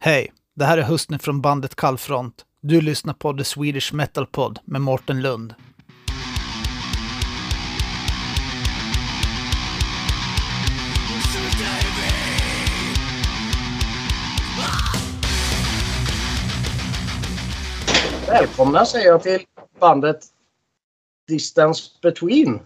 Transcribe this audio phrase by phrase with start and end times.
[0.00, 2.44] Hej, det här är Hustne från bandet Kallfront.
[2.60, 5.54] Du lyssnar på The Swedish Metal Pod med Mårten Lund.
[18.28, 19.40] Välkomna säger jag till
[19.80, 20.24] bandet
[21.28, 22.60] Distance Between.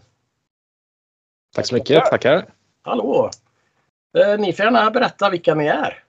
[1.55, 2.05] Tack så mycket.
[2.05, 2.47] Tackar.
[2.83, 3.31] Hallå!
[4.19, 6.02] Eh, ni får gärna berätta vilka ni är.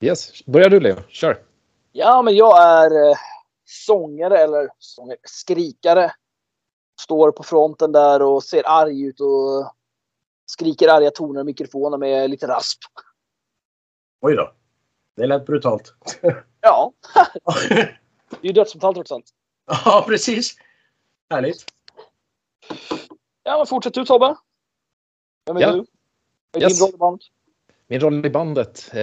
[0.00, 0.44] Yes.
[0.46, 0.96] Börjar du Leo.
[1.08, 1.42] Kör.
[1.92, 3.16] Ja, men jag är eh,
[3.64, 6.12] sångare eller sångare, skrikare.
[7.00, 9.72] Står på fronten där och ser arg ut och
[10.46, 12.78] skriker arga toner i mikrofonen med lite rasp.
[14.20, 14.52] Oj då.
[15.16, 15.94] Det lät brutalt.
[16.60, 16.92] Ja,
[17.68, 19.30] det är ju dödsmetall trots allt.
[19.84, 20.54] ja, precis.
[21.30, 21.64] Härligt.
[23.42, 24.36] Ja, men fortsätt du Tobbe.
[25.46, 25.72] Vem är Ja.
[25.72, 25.78] du?
[26.52, 26.78] Vad är Yes.
[26.78, 27.26] din roll i bandet?
[27.88, 28.90] Min roll i bandet.
[28.94, 29.00] Eh,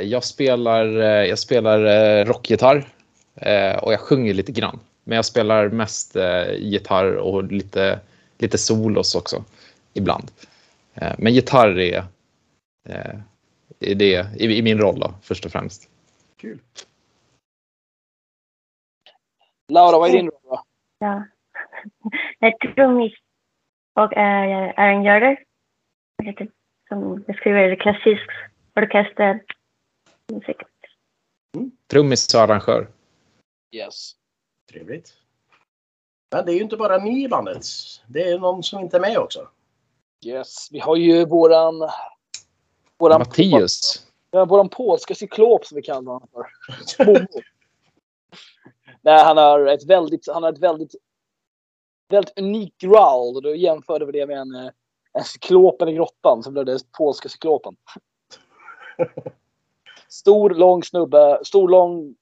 [0.00, 2.84] jag spelar, eh, jag spelar eh, rockgitarr
[3.34, 4.78] eh, och jag sjunger lite grann.
[5.04, 8.00] Men jag spelar mest eh, gitarr och lite,
[8.38, 9.44] lite solos också
[9.92, 10.30] ibland.
[10.94, 12.04] Eh, men gitarr är,
[12.88, 13.14] eh,
[13.80, 15.88] är det i, i min roll då, först och främst.
[16.36, 16.58] Kul.
[19.72, 20.62] Laura, vad är din roll då?
[20.98, 21.24] Ja.
[22.38, 23.12] Jag är trummis
[23.94, 25.36] och är arrangör.
[26.16, 26.55] Jag heter-
[26.88, 28.30] Som beskriver klassisk
[28.76, 30.56] orkestermusik.
[31.90, 32.88] Trummis och arrangör.
[33.72, 34.12] Yes.
[34.72, 35.12] Trevligt.
[36.32, 37.64] Men det är ju inte bara ni i bandet.
[38.06, 39.48] Det är någon som inte är med också.
[40.26, 40.68] Yes.
[40.72, 41.74] Vi har ju våran...
[42.98, 44.06] Våran, Mattias.
[44.30, 46.46] Ja, våran polska cyklop som vi kallar honom för.
[49.02, 50.94] Nej, han har ett väldigt, han har ett väldigt,
[52.08, 53.36] väldigt unikt growl.
[53.36, 54.70] Och då jämförde vi det med en, eh, en
[55.24, 56.42] cyklopen i grottan.
[56.42, 57.76] Så blev det polska cyklopen.
[60.08, 61.40] Stor, lång snubbe.
[61.44, 62.16] Stor, lång,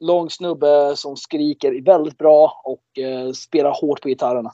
[0.00, 4.52] lång snubbe som skriker väldigt bra och eh, spelar hårt på gitarrerna.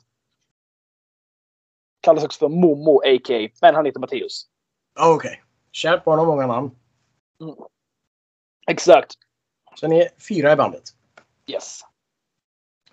[2.01, 3.49] Kallas också för Momo, a.k.a.
[3.61, 4.47] Men han heter Matteus.
[4.95, 5.43] Ja, Okej.
[5.73, 6.71] Kärt barn har många namn.
[8.67, 9.15] Exakt.
[9.75, 10.83] Så ni är fyra i bandet.
[11.47, 11.81] Yes.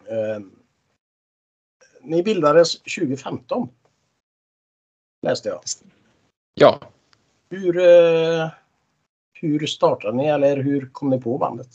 [0.05, 0.39] Eh,
[2.01, 3.69] ni bildades 2015.
[5.27, 5.59] Läste jag.
[6.55, 6.79] Ja,
[7.49, 8.49] Hur, eh,
[9.33, 11.67] hur startade ni eller hur kom ni på bandet?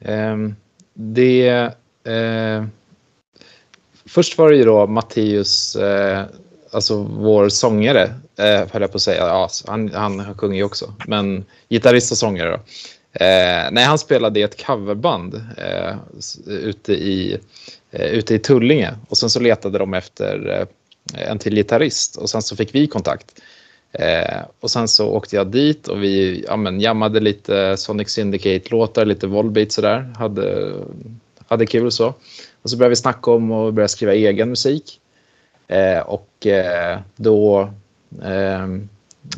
[0.00, 0.54] Ehm,
[0.94, 1.48] det...
[2.04, 2.64] Eh,
[4.06, 6.24] först var det ju då Matteus, eh,
[6.72, 8.02] alltså vår sångare,
[8.36, 9.26] eh, höll jag på att säga.
[9.26, 12.56] Ja, han, han sjunger ju också, men gitarrist och sångare då.
[13.24, 15.34] Eh, nej, han spelade i ett coverband
[16.18, 17.38] s- ute, i,
[17.90, 20.66] eh, ute i Tullinge och sen så letade de efter
[21.12, 23.42] en till gitarrist och sen så fick vi kontakt.
[23.92, 29.04] Eh, och sen så åkte jag dit och vi ja, men, jammade lite Sonic Syndicate-låtar,
[29.04, 30.12] lite Volbeat sådär.
[30.16, 30.74] Hade,
[31.46, 32.14] hade kul så.
[32.62, 35.00] Och så började vi snacka om och började skriva egen musik.
[35.68, 37.70] Eh, och eh, då
[38.22, 38.88] ehm,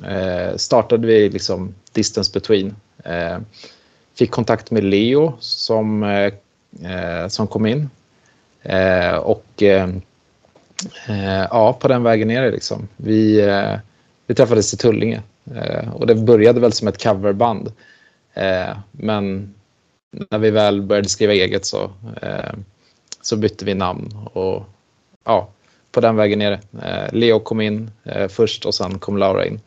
[0.04, 2.76] eh, startade vi liksom Distance Between.
[3.04, 3.38] Eh,
[4.14, 6.32] fick kontakt med Leo som, eh,
[6.90, 7.90] eh som kom in.
[8.62, 9.88] Eh, och eh,
[11.08, 12.88] Eh, ja, på den vägen är det liksom.
[12.96, 13.78] Vi, eh,
[14.26, 15.22] vi träffades i Tullinge
[15.54, 17.72] eh, och det började väl som ett coverband.
[18.34, 19.54] Eh, men
[20.30, 21.90] när vi väl började skriva eget så,
[22.22, 22.52] eh,
[23.22, 24.64] så bytte vi namn och
[25.24, 25.48] ja,
[25.92, 26.60] på den vägen är det.
[26.82, 29.60] Eh, Leo kom in eh, först och sen kom Laura in.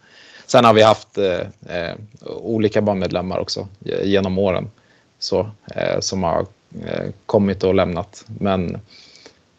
[0.45, 1.95] Sen har vi haft eh, eh,
[2.25, 4.71] olika bandmedlemmar också eh, genom åren
[5.19, 6.45] så, eh, som har
[6.85, 8.25] eh, kommit och lämnat.
[8.39, 8.79] Men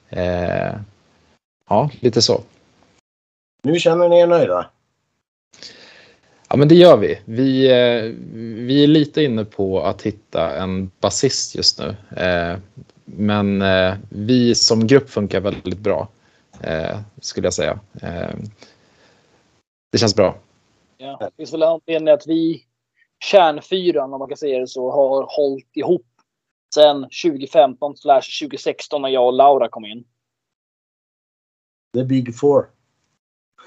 [0.08, 0.72] eh,
[1.70, 2.40] ja, lite så.
[3.62, 4.70] Nu känner ni er nöjda?
[6.48, 7.18] Ja, men det gör vi.
[7.24, 8.02] Vi, eh,
[8.66, 11.96] vi är lite inne på att hitta en basist just nu.
[12.16, 12.58] Eh,
[13.04, 16.08] men eh, vi som grupp funkar väldigt bra,
[17.20, 17.80] skulle jag säga.
[19.92, 20.36] Det känns bra.
[20.98, 22.64] Ja, det finns väl anledning att vi,
[23.24, 26.06] kärnfyran om man kan säga det så, har hållit ihop
[26.74, 30.04] sen 2015 slash 2016 när jag och Laura kom in.
[31.94, 32.70] The Big Four.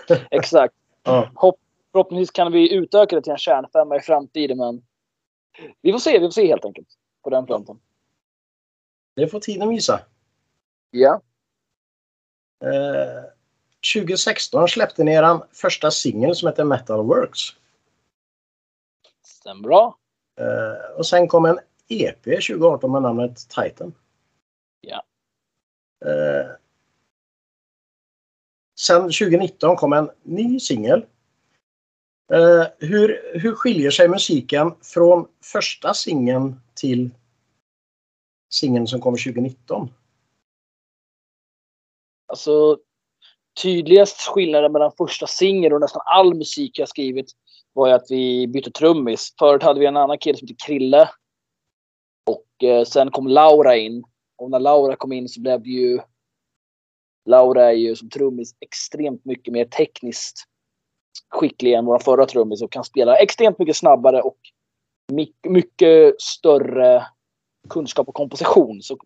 [0.31, 0.75] Exakt.
[1.03, 1.31] Ja.
[1.35, 1.59] Hopp,
[1.91, 4.81] förhoppningsvis kan vi utöka det till en kärnfemma i framtiden men
[5.81, 6.87] vi får se, vi får se helt enkelt
[7.23, 7.79] på den fronten.
[9.15, 9.99] Det får tiden visa.
[10.91, 11.21] Ja.
[12.63, 13.23] Eh,
[13.95, 17.39] 2016 släppte ni er första singel som heter Metal Works.
[19.25, 19.97] Stämmer bra.
[20.39, 23.93] Eh, och sen kom en EP 2018 med namnet Titan.
[24.81, 25.03] Ja.
[26.05, 26.51] Eh,
[28.79, 31.05] sen 2019 kom en ny singel
[32.33, 37.09] Eh, hur, hur skiljer sig musiken från första singeln till
[38.53, 39.89] singeln som kom 2019?
[42.27, 42.77] Alltså,
[43.61, 47.31] tydligast skillnaden mellan första singeln och nästan all musik jag skrivit
[47.73, 49.35] var ju att vi bytte trummis.
[49.39, 51.09] Förut hade vi en annan kille som hette Krille.
[52.25, 54.03] Och eh, sen kom Laura in.
[54.37, 55.99] Och när Laura kom in så blev det ju...
[57.25, 60.47] Laura är ju som trummis extremt mycket mer tekniskt
[61.29, 64.37] skicklig än vår förra trummis och kan spela extremt mycket snabbare och
[65.47, 67.05] mycket, större
[67.69, 68.81] kunskap och komposition.
[68.81, 68.97] Så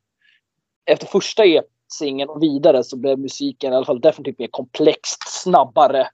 [0.85, 1.43] efter första
[1.93, 6.09] singeln och vidare så blev musiken i alla fall definitivt mer komplext, snabbare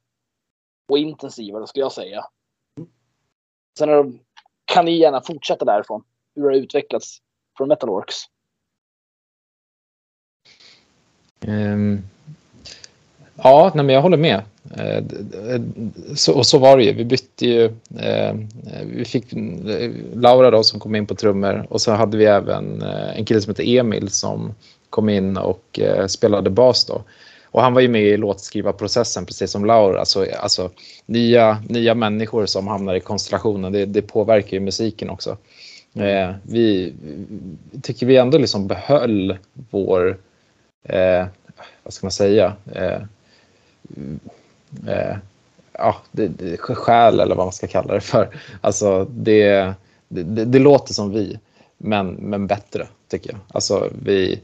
[0.92, 2.26] och intensivare skulle jag säga.
[3.80, 4.20] Sen är det,
[4.66, 6.04] kan ni gärna fortsätta därifrån.
[6.36, 7.18] Hur det har utvecklats
[7.58, 8.16] från Metalworks?
[11.48, 12.02] Ehm,
[13.36, 14.42] ja, nej, men jag håller med.
[14.78, 15.04] Eh,
[16.16, 16.94] så, och så var det ju.
[16.94, 17.66] Vi bytte ju.
[18.00, 22.18] Ehm, eh, vi fick eh, Laura då som kom in på trummor och så hade
[22.18, 24.56] vi även en kille som heter Emil som
[24.90, 27.04] kom in och spelade bas då.
[27.46, 30.00] Och han var ju med i låtskrivarprocessen precis som Laura.
[30.00, 30.70] Alltså, alltså
[31.06, 35.38] nya, nya människor som hamnar i konstellationen, det, det påverkar ju musiken också.
[36.44, 36.94] Vi
[37.82, 39.38] tycker vi ändå liksom behöll
[39.70, 40.18] vår,
[40.84, 41.26] eh,
[41.84, 43.02] vad ska man säga, eh,
[44.88, 45.18] eh,
[45.74, 48.36] ja, det, det, själ eller vad man ska kalla det för.
[48.62, 49.74] Alltså det,
[50.08, 51.40] det, det låter som vi,
[51.78, 53.40] men, men bättre tycker jag.
[53.48, 54.40] Alltså vi,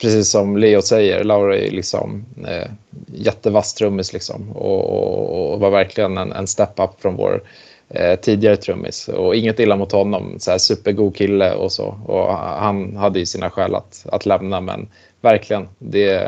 [0.00, 2.70] precis som Leo säger, Laura är liksom eh,
[3.06, 7.42] jättevass trummis liksom och, och, och, var verkligen en, en step up från vår
[7.88, 9.08] eh, tidigare trummis.
[9.08, 11.98] Och inget illa mot honom, så här supergod kille och så.
[12.06, 14.88] Och han hade ju sina skäl att, att lämna, men
[15.20, 16.24] verkligen, det,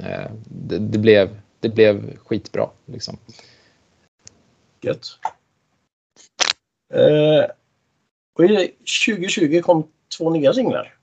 [0.00, 2.70] eh, det, det, blev, det blev skitbra.
[2.86, 3.16] Liksom.
[4.80, 5.06] Gött.
[6.94, 7.44] Eh,
[8.34, 8.44] och
[9.06, 9.88] 2020 kom
[10.18, 10.94] två nya singlar.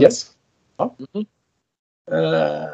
[0.00, 0.36] Yes.
[0.76, 0.96] Ja.
[1.14, 1.26] Mm.
[2.10, 2.70] Eh,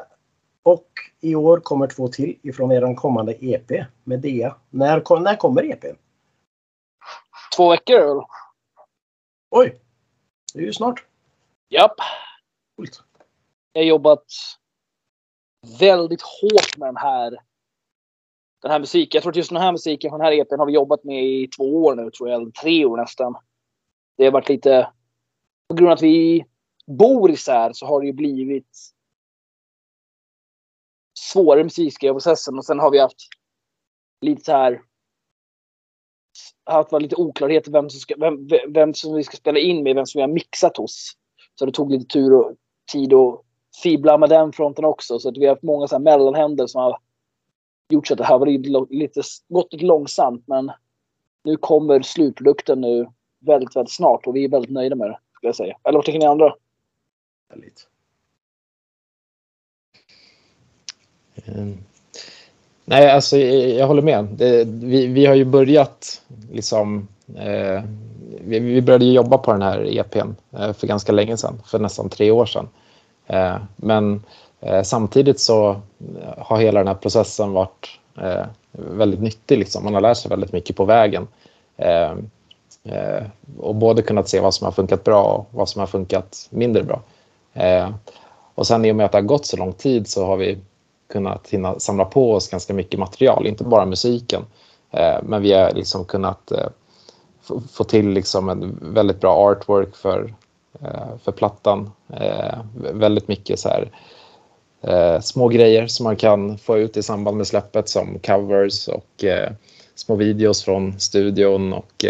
[0.63, 0.89] och
[1.21, 3.71] i år kommer två till ifrån er kommande EP
[4.05, 4.57] med Dea.
[4.71, 5.97] När, när kommer EPn?
[7.57, 8.25] Två veckor.
[9.51, 9.81] Oj!
[10.55, 11.05] Det är ju snart.
[11.69, 11.95] Japp.
[12.77, 13.03] Coolt.
[13.73, 14.25] Jag har jobbat
[15.81, 17.39] väldigt hårt med den här
[18.63, 19.17] den här musiken.
[19.17, 21.25] Jag tror att just den här musiken från den här EPn har vi jobbat med
[21.25, 22.41] i två år nu, tror jag.
[22.41, 23.35] Eller tre år nästan.
[24.17, 24.93] Det har varit lite...
[25.69, 26.45] På grund av att vi
[26.87, 28.79] bor isär så har det ju blivit
[31.19, 33.19] svårare musikskrivarprocessen och sen har vi haft
[34.21, 34.83] lite så här
[36.65, 40.07] haft lite oklarhet vem som, ska, vem, vem som vi ska spela in med, vem
[40.07, 41.13] som vi har mixat hos.
[41.59, 42.57] Så det tog lite tur och
[42.93, 43.41] tid att
[43.83, 45.19] fibla med den fronten också.
[45.19, 46.99] Så att vi har haft många så här mellanhänder som har
[47.89, 50.43] gjort så att det här varit lite, gått lite långsamt.
[50.47, 50.73] Men
[51.45, 53.07] nu kommer slutprodukten nu
[53.39, 55.19] väldigt, väldigt snart och vi är väldigt nöjda med det.
[55.37, 55.77] Ska jag säga.
[55.85, 56.55] Eller vad tycker ni andra?
[57.51, 57.89] Härligt.
[61.47, 61.61] Mm.
[61.63, 61.79] Ehm.
[62.85, 64.25] Nej, alltså jag håller med.
[64.25, 66.23] Det, vi, vi har ju börjat
[66.53, 67.09] liksom.
[67.37, 67.83] Eh,
[68.41, 70.29] vi, vi, började jobba på den här EPn
[70.59, 72.69] eh, för ganska länge sedan, för nästan tre år sedan.
[73.27, 74.23] Eh, men
[74.61, 77.89] eh, samtidigt så eh, har hela den här processen varit
[78.23, 79.59] eh, väldigt nyttig.
[79.59, 79.85] Liksom.
[79.85, 81.29] Man har lärt sig väldigt mycket på vägen.
[81.77, 82.13] Eh,
[82.85, 83.23] eh
[83.59, 86.83] och både kunnat se vad som har funkat bra och vad som har funkat mindre
[86.83, 87.03] bra.
[87.53, 87.91] Eh,
[88.55, 90.59] och sen i och med att det har gått så lång tid så har vi
[91.13, 94.43] kunnat hinna samla på oss ganska mycket material, inte bara musiken.
[94.91, 96.53] Eh, men vi har liksom kunnat
[97.51, 100.35] eh, få till liksom en väldigt bra artwork för,
[100.81, 101.91] eh, för plattan.
[102.93, 103.91] Väldigt mycket så här,
[105.21, 109.25] små grejer som man kan få ut i samband med släppet som covers och
[109.95, 112.05] små videos från studion och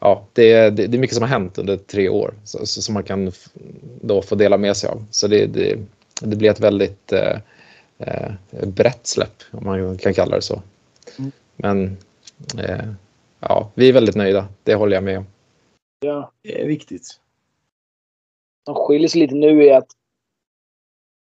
[0.00, 3.32] ja, det, är, det, är mycket som har hänt under tre år som man kan
[4.00, 5.04] då få dela med sig av.
[5.10, 5.78] Så det, det,
[6.22, 7.12] det blir ett väldigt
[7.98, 8.32] eh,
[8.66, 10.62] brett släpp, om man kan kalla det så.
[11.18, 11.32] Mm.
[11.56, 11.96] Men
[12.58, 12.92] eh,
[13.40, 15.26] ja, vi är väldigt nöjda, det håller jag med om.
[16.00, 17.20] Ja, det är viktigt.
[18.66, 19.88] Som skiljer sig lite nu är att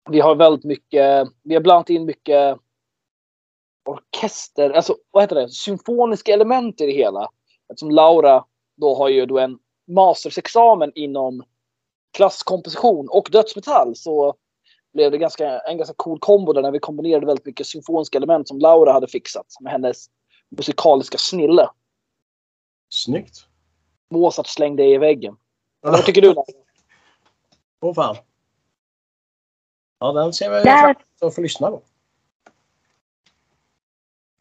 [0.09, 2.57] vi har väldigt mycket, vi har blandat in mycket
[3.85, 7.29] orkester, alltså vad heter det, symfoniska element i det hela.
[7.69, 8.45] Eftersom Laura
[8.77, 11.43] då har ju då en mastersexamen inom
[12.13, 14.35] klasskomposition och dödsmetall så
[14.93, 18.47] blev det ganska, en ganska cool kombo där när vi kombinerade väldigt mycket symfoniska element
[18.47, 20.09] som Laura hade fixat med hennes
[20.57, 21.69] musikaliska snille.
[22.93, 23.47] Snyggt.
[24.09, 25.37] Mozart slängde i väggen.
[25.81, 26.35] Men vad tycker du?
[26.35, 26.43] Åh
[27.79, 28.15] oh, fan.
[29.99, 31.81] Ja, den ser vi fram emot att få lyssna på.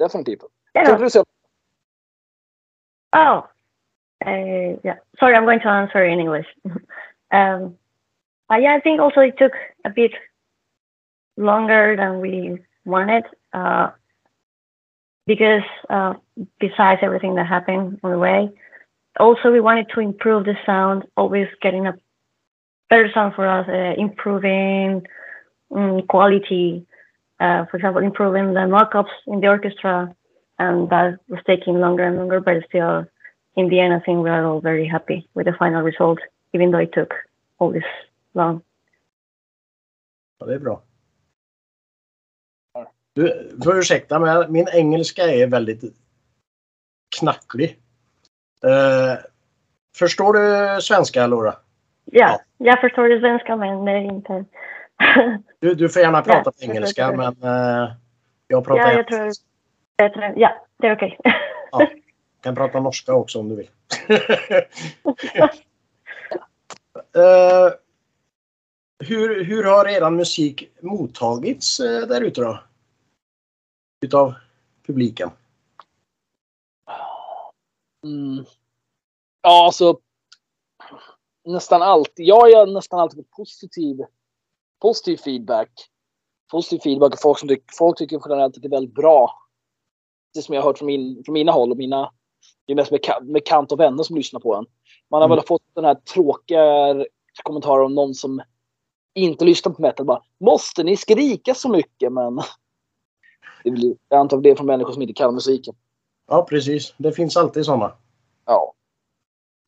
[0.01, 0.45] definitivt.
[0.73, 1.25] Tänkte du säga-
[3.13, 3.45] Oh,
[4.27, 4.99] uh, yeah.
[5.19, 6.47] Sorry, I'm going to answer in English.
[7.33, 7.77] um,
[8.51, 9.53] uh, yeah, I think also it took
[9.85, 10.13] a bit
[11.37, 13.91] longer than we wanted uh,
[15.31, 16.15] because uh,
[16.59, 18.51] besides everything that happened on the way,
[19.21, 21.95] also we wanted to improve the sound, always getting a
[22.89, 25.07] better sound for us, uh, improving
[25.71, 26.85] um, quality.
[27.39, 30.13] Uh, for example, improving the mock-ups in the orchestra,
[30.59, 33.07] and that was taking longer and longer, but still,
[33.55, 36.19] in the end, I think we are all very happy with the final result,
[36.53, 37.15] even though it took
[37.61, 37.91] all this
[38.35, 38.65] long.
[40.41, 40.83] Ja, bra.
[43.21, 45.83] Du får ursäkta men min engelska är väldigt
[47.19, 47.79] knacklig.
[48.65, 49.19] Eh,
[49.97, 51.55] förstår du svenska Laura?
[52.05, 54.45] Ja, jag förstår det svenska, men det är inte...
[55.59, 57.93] Du, du får gärna prata Ja, engelska men eh,
[58.49, 59.31] jag pratar ja, jag tror...
[59.97, 61.19] jag tror- Ja, det är okej.
[62.43, 63.69] kan prata norska också om du vill.
[67.17, 67.73] Eh,
[69.09, 72.59] hur, hur har eran musik mottagits där ute då?
[74.01, 74.35] Utav
[74.87, 75.31] publiken?
[78.05, 78.45] Mm.
[79.43, 79.99] Ja, alltså.
[81.45, 82.27] Nästan alltid.
[82.27, 83.97] Jag har nästan alltid fått positiv,
[84.83, 85.71] positiv feedback.
[86.51, 89.35] Positiv feedback och folk, som tycker, folk tycker generellt att det är väldigt bra.
[90.35, 92.13] Det som jag har hört från, min, från mina håll och mina
[92.67, 94.67] det är mest beka- bekanta och vänner som lyssnar på en.
[95.11, 95.37] Man har Mm.
[95.37, 96.95] väl fått den här tråkiga
[97.43, 98.43] kommentarer om någon som
[99.15, 100.07] inte lyssnar på metal.
[100.07, 102.13] Bara, Måste ni skrika så mycket?
[102.13, 102.41] Men
[103.65, 105.75] det blir, jag antar det är från människor som inte kan musiken.
[106.29, 107.93] Ja precis, det finns alltid sådana.
[108.47, 108.75] Ja.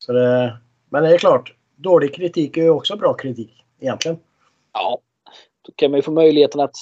[0.05, 0.57] Så det,
[0.89, 4.17] men det är klart, dålig kritik är ju också bra kritik egentligen.
[4.73, 4.99] ja,
[5.61, 6.75] då kan man ju få möjligheten att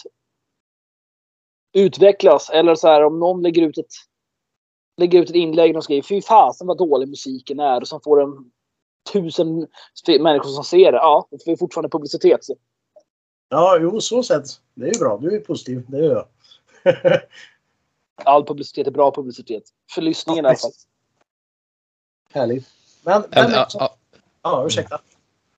[1.73, 2.49] utvecklas.
[2.49, 3.93] Eller så här om någon lägger ut ett,
[4.97, 8.21] lägger ut ett inlägg och skriver fy fasen vad dålig musiken är och så får
[8.21, 8.51] en
[9.13, 9.67] tusen
[10.19, 10.97] människor som ser det.
[10.97, 12.43] Ja, då får fortfarande publicitet.
[12.43, 12.55] Så,
[13.53, 14.45] Ja, jo så sett.
[14.73, 15.17] Det är ju bra.
[15.17, 15.85] Du är positiv.
[15.87, 16.25] Det är jag.
[18.23, 19.63] all publicitet är bra publicitet.
[19.91, 20.71] För lyssningen i alla fall.
[22.33, 22.67] Härligt.
[23.03, 23.95] Men, Ja, men ja, ja.
[24.43, 25.01] ja, ursäkta.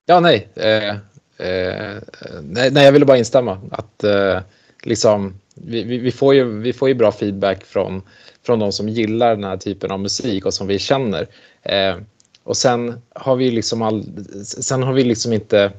[0.06, 0.48] Ja, nej.
[0.56, 0.90] Eh,
[1.38, 2.02] eh,
[2.42, 3.62] nej, nej, jag ville bara instämma.
[3.72, 4.40] Att eh,
[4.84, 8.02] liksom, vi, vi, vi, får ju, vi får ju bra feedback från,
[8.44, 11.28] från de som gillar den här typen av musik och som vi känner.
[11.62, 11.96] Eh,
[12.44, 14.06] och sen har vi liksom all,
[14.44, 15.72] sen har vi liksom inte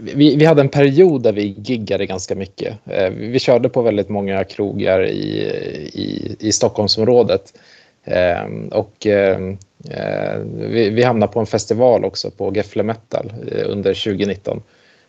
[0.00, 2.74] vi, vi hade en period där vi giggade ganska mycket.
[2.84, 5.40] Eh, vi, körde på väldigt många krogar i,
[5.92, 7.52] i, i Stockholmsområdet.
[8.04, 9.58] Eh, och ehm,
[9.90, 14.62] eh, vi, vi hamnade på en festival också på Gefle Metal eh, under 2019.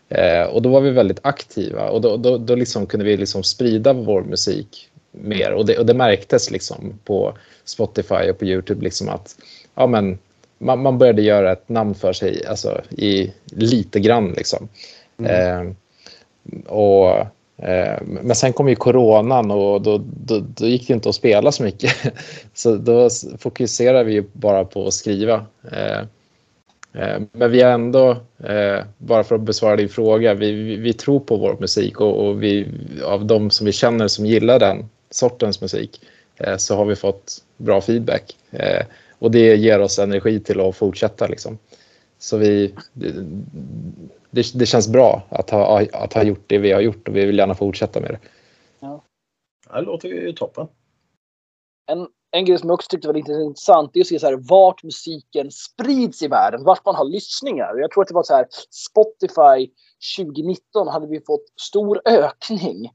[0.10, 3.44] Eh, och då var vi väldigt aktiva och då, då, då liksom kunde vi liksom
[3.44, 8.84] sprida vår musik mer och det, och det märktes liksom på Spotify och på Youtube
[8.84, 9.36] liksom att
[9.76, 10.18] ja, men
[10.58, 14.32] man, man började göra ett namn för sig alltså, i lite grann.
[14.32, 14.70] Liksom.
[15.24, 15.64] Eh,
[16.66, 17.10] och,
[17.68, 21.52] eh, men sen kom ju coronan och då, då, då gick det inte att spela
[21.52, 21.94] så mycket.
[22.54, 25.46] Så då fokuserar vi bara på att skriva.
[25.72, 26.00] Eh,
[27.04, 28.10] eh, men vi har ändå,
[28.44, 32.28] eh, bara för att besvara din fråga, vi, vi, vi tror på vår musik och,
[32.28, 32.68] och vi,
[33.06, 36.02] av de som vi känner som gillar den sortens musik
[36.36, 38.36] eh, så har vi fått bra feedback.
[39.20, 41.28] Och det ger oss energi till att fortsätta.
[41.28, 41.58] Liksom.
[42.18, 43.12] Så vi, det,
[44.32, 47.26] det, det känns bra att ha, att ha gjort det vi har gjort och vi
[47.26, 48.20] vill gärna fortsätta med det.
[49.74, 50.68] Det låter ju toppen.
[51.92, 54.38] En, en grej som jag också tyckte var lite intressant är att se så här,
[54.50, 56.64] vart musiken sprids i världen.
[56.64, 57.76] Vart man har lyssningar.
[57.78, 59.72] Jag tror att det var så här Spotify
[60.18, 62.92] 2019 hade vi fått stor ökning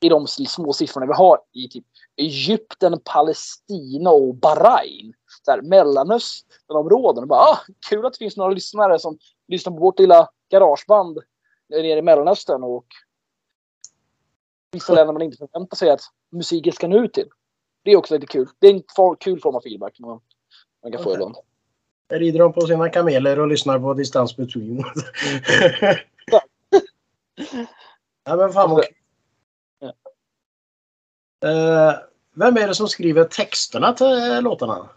[0.00, 1.84] i de små siffrorna vi har i typ
[2.16, 5.12] Egypten, Palestina och Bahrain.
[5.44, 7.28] Så här, Mellanösternområden.
[7.28, 7.58] Bara, ah,
[7.88, 11.18] kul att det finns några lyssnare som lyssnar på vårt lilla garageband
[11.68, 12.86] nere i Mellanöstern och
[14.72, 16.00] vissa länder man inte förväntar sig att
[16.32, 17.28] musiken ska nå ut till.
[17.82, 18.48] Det är också lite kul.
[18.58, 18.82] Det är en
[19.20, 20.20] kul form av feedback man,
[20.82, 21.14] man kan få Okej.
[21.14, 21.36] ibland.
[22.08, 24.78] Rider de på sina kameler och lyssnar på Distans Between.
[28.24, 28.94] ja, men fan vad kul.
[29.78, 29.92] Ja.
[31.48, 31.94] Eh,
[32.34, 34.88] Vem är det som skriver texterna till låtarna?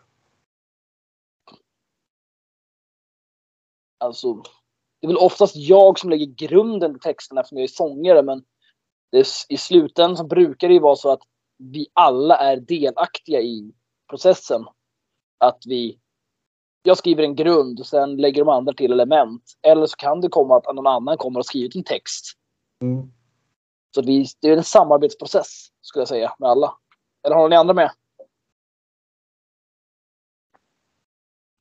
[3.97, 4.33] Alltså,
[5.01, 8.43] det är väl oftast jag som lägger grunden till texterna eftersom jag är sångare men
[9.11, 11.21] det är, i slutändan så brukar det ju vara så att
[11.57, 13.71] vi alla är delaktiga i
[14.09, 14.65] processen.
[15.39, 15.99] Att vi
[16.83, 19.43] jag skriver en grund och sen lägger de andra till element.
[19.61, 22.25] Eller så kan det komma att någon annan kommer och skrivit en text.
[22.81, 23.11] Mm.
[23.95, 26.73] Så vi, det är en samarbetsprocess skulle jag säga med alla.
[27.25, 27.91] Eller har ni andra med?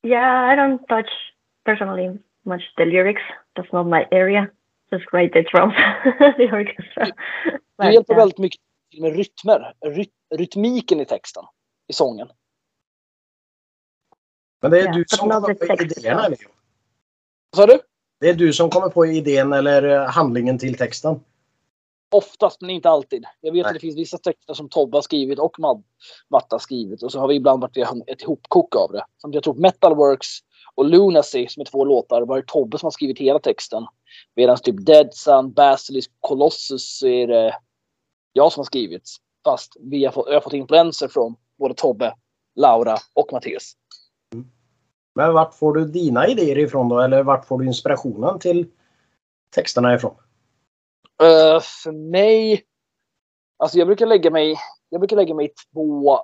[0.02, 3.22] Yeah, I don't touch personally much the lyrics.
[3.56, 4.48] That's not my area.
[4.92, 5.74] Just write the drums,
[6.36, 7.06] the orchestra.
[7.78, 8.22] Du hjälper yeah.
[8.22, 8.60] väldigt mycket
[9.00, 9.72] med rytmer.
[9.86, 11.44] Ryt, rytmiken i texten.
[11.88, 12.28] I sången.
[14.62, 16.28] Men det är Ja, du som kommer på idéerna.
[16.28, 16.38] Leo.
[17.50, 17.80] Vad sa du?
[18.20, 21.20] Det är du som kommer på idén eller eh, handlingen till texten.
[22.10, 23.24] Oftast, men inte alltid.
[23.40, 23.68] Jag vet Nej.
[23.70, 25.56] att det finns vissa texter som Tobbe har skrivit och
[26.30, 27.02] Matta har skrivit.
[27.02, 27.76] Och så har vi ibland varit
[28.06, 29.04] ett ihopkok av det.
[29.18, 30.28] Som jag tror Metalworks
[30.76, 33.86] och Lunacy, som är två låtar, var det Tobbe som har skrivit hela texten.
[34.34, 37.58] Medan typ Dead Sun, Basilisk, Colossus så är det
[38.32, 39.10] jag som har skrivit.
[39.44, 42.14] Fast vi har fått, jag har fått influenser från både Tobbe,
[42.54, 43.72] Laura och Mattias.
[45.14, 47.00] Men vart får du dina idéer ifrån då?
[47.00, 48.66] Eller vart får du inspirationen till
[49.50, 50.14] texterna ifrån?
[51.22, 52.64] Eh, för mig...
[53.58, 54.56] Alltså jag brukar lägga mig,
[54.88, 56.18] jag brukar lägga mig i två,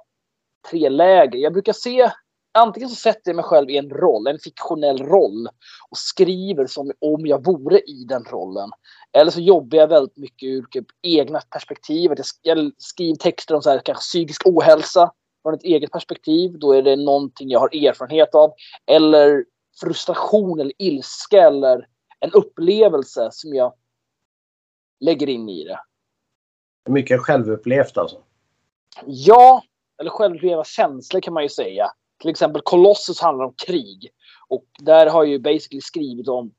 [0.70, 1.38] tre läger.
[1.38, 2.12] Jag brukar se...
[2.54, 5.46] Antingen så sätter jag mig själv i en roll, en fiktionell roll
[5.90, 8.70] och skriver som om jag vore i den rollen.
[9.12, 12.10] Eller så jobbar jag väldigt mycket ur typ, egna perspektiv.
[12.10, 16.58] Jag sk- Jag skriver texter om så här, kanske psykisk ohälsa från ett eget perspektiv.
[16.58, 18.52] Då är det någonting jag har erfarenhet av.
[18.86, 19.44] Eller
[19.80, 21.88] frustration eller ilska eller
[22.20, 23.72] en upplevelse som jag
[25.00, 25.78] lägger in i det.
[26.88, 28.22] Mycket självupplevt alltså.
[29.06, 29.62] Ja,
[30.00, 31.86] eller självuppleva känslor kan man ju säga.
[32.22, 34.10] Till exempel Colossus handlar om krig.
[34.48, 36.54] Och där har jag ju basically skrivit om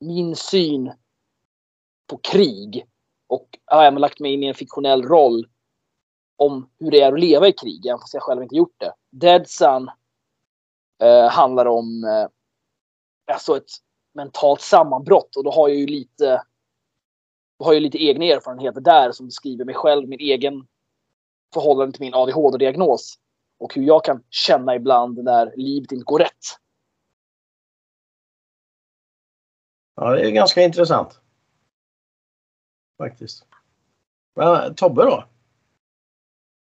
[0.00, 0.92] min syn
[2.06, 2.86] på krig.
[3.26, 5.46] Och har även lagt mig in i en fiktionell roll
[6.36, 8.92] om hur det är att leva i krig, även fast jag själv inte gjort det.
[9.10, 9.90] Dead Sun
[11.02, 12.28] eh, handlar om eh,
[13.34, 13.70] alltså ett
[14.14, 16.42] mentalt sammanbrott och då har jag ju lite
[17.58, 20.66] då har jag lite egna erfarenheter där som beskriver mig själv, min egen
[21.54, 23.18] förhållande till min ADHD-diagnos
[23.58, 26.44] och hur jag kan känna ibland när livet inte går rätt.
[29.94, 31.20] Ja, det är ganska intressant.
[32.98, 33.46] Faktiskt.
[34.36, 35.24] Men, Tobbe då?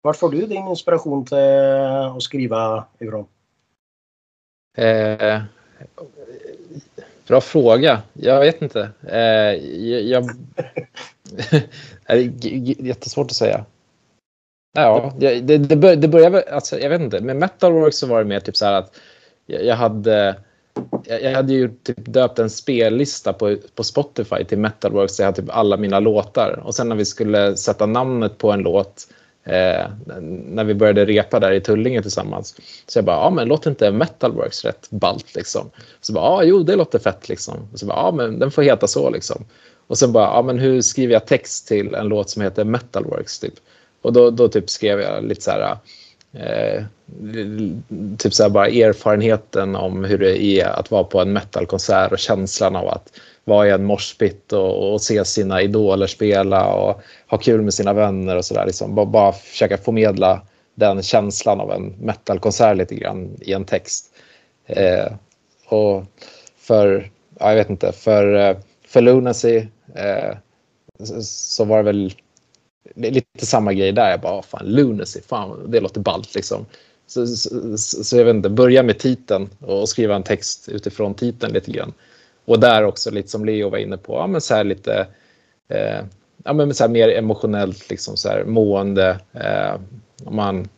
[0.03, 1.39] Vart får du din inspiration till
[2.17, 3.27] att skriva ifrån?
[4.77, 5.43] Eh,
[7.27, 8.03] bra fråga.
[8.13, 8.91] Jag vet inte.
[9.03, 10.25] Eh, jag, jag,
[12.07, 13.65] det är jättesvårt att säga.
[14.73, 17.21] Ja, det, det, det, bör, det började väl- alltså, jag vet inte.
[17.21, 18.97] Med Metalworks så var det mer typ så här att
[19.47, 20.37] jag, jag hade
[21.05, 25.17] jag, hade ju typ döpt en spellista på, på Spotify till Metalworks.
[25.17, 28.53] där Jag hade typ alla mina låtar och sen när vi skulle sätta namnet på
[28.53, 29.09] en låt
[29.45, 29.87] eh,
[30.47, 32.57] när vi började repa där i Tullinge tillsammans.
[32.87, 35.71] Så jag bara, ja men låter inte Metalworks rätt ballt liksom?
[36.01, 37.69] Så bara, ja jo det låter fett liksom.
[37.73, 39.45] Och så bara, ja men den får heta så liksom.
[39.87, 43.39] Och sen bara, ja men hur skriver jag text till en låt som heter Metalworks
[43.39, 43.55] typ?
[44.03, 45.77] Och då, då typ skrev jag lite så här,
[46.33, 46.85] eh,
[48.19, 52.19] typ så här bara erfarenheten om hur det är att vara på en metalkonsert och
[52.19, 53.09] känslan av att
[53.45, 57.93] vara i en morspitt och, och se sina idoler spela och ha kul med sina
[57.93, 58.67] vänner och sådär.
[58.67, 58.95] Liksom.
[58.95, 60.43] Bara, bara försöka förmedla
[60.75, 64.07] den känslan av en metalkonsert lite grann i en text.
[64.67, 65.13] Eh,
[65.69, 66.05] och
[66.59, 69.57] för, ja, jag vet inte, för, eh, för Lunacy
[69.95, 70.37] eh,
[71.23, 72.15] så var det väl
[72.95, 74.11] det är lite samma grej där.
[74.11, 76.67] Jag bara, ah, fan, Lunacy, fan, det låter ballt liksom.
[77.07, 81.15] Så, så, så, så jag vet inte, börja med titeln och skriva en text utifrån
[81.15, 81.93] titeln lite grann.
[82.45, 85.07] Och där också lite som Leo var inne på, ja men så här lite,
[85.69, 86.01] eh,
[86.45, 89.19] ja men så här mer emotionellt liksom så här mående.
[89.33, 89.81] Eh,
[90.31, 90.69] man,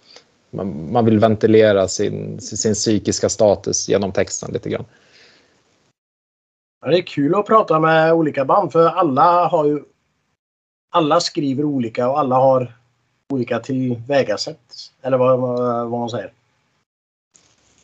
[0.50, 4.84] man, man vill ventilera sin, sin psykiska status genom texten lite grann.
[6.84, 9.82] Ja, det är kul att prata med olika band för alla har ju
[10.94, 12.72] alla skriver olika och alla har
[13.32, 14.90] olika tillvägasätt.
[15.02, 16.32] Eller vad, vad, vad man säger.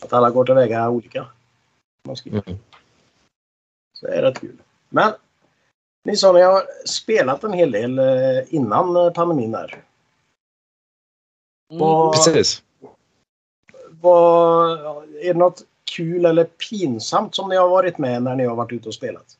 [0.01, 1.27] Att alla går tillväga olika.
[2.03, 2.42] Man skriver.
[2.46, 2.59] Mm.
[3.92, 4.57] Så det är rätt kul.
[4.88, 5.12] Men
[6.05, 9.85] ni sa ni har spelat en hel del eh, innan eh, pandemin där.
[11.70, 11.81] Mm.
[11.81, 12.62] Vad, Precis.
[13.90, 14.79] vad,
[15.14, 15.62] är det något
[15.96, 19.37] kul eller pinsamt som ni har varit med när ni har varit ute och spelat?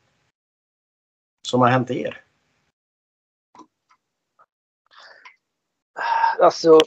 [1.47, 2.21] Som har hänt er?
[6.41, 6.79] Alltså,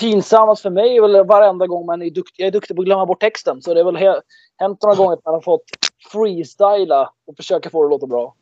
[0.00, 2.42] pinsammast för mig är väl varenda gång man är duktig.
[2.42, 3.62] Jag är duktig på att glömma bort texten.
[3.62, 4.20] Så det är väl he-
[4.56, 5.64] hänt några gånger att man har fått
[6.12, 8.34] freestyla och försöka få det att låta bra.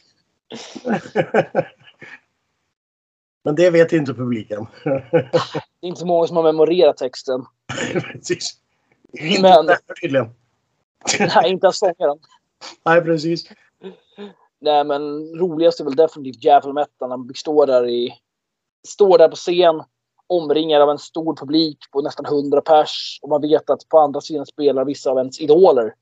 [3.45, 4.67] Men det vet inte publiken.
[4.85, 7.45] Det är inte så många som har memorerat texten.
[7.93, 8.53] precis.
[9.19, 10.31] Inte Men- därför tydligen.
[11.19, 12.19] Nej, inte ens sångaren.
[12.85, 13.45] Nej, precis.
[14.59, 15.03] Nej, men
[15.39, 18.15] roligast är väl definitivt Jävel Metal när man står där i
[18.89, 19.83] står där på scen
[20.27, 24.21] omringad av en stor publik på nästan 100 pers och man vet att på andra
[24.21, 25.95] sidan spelar vissa av ens idoler.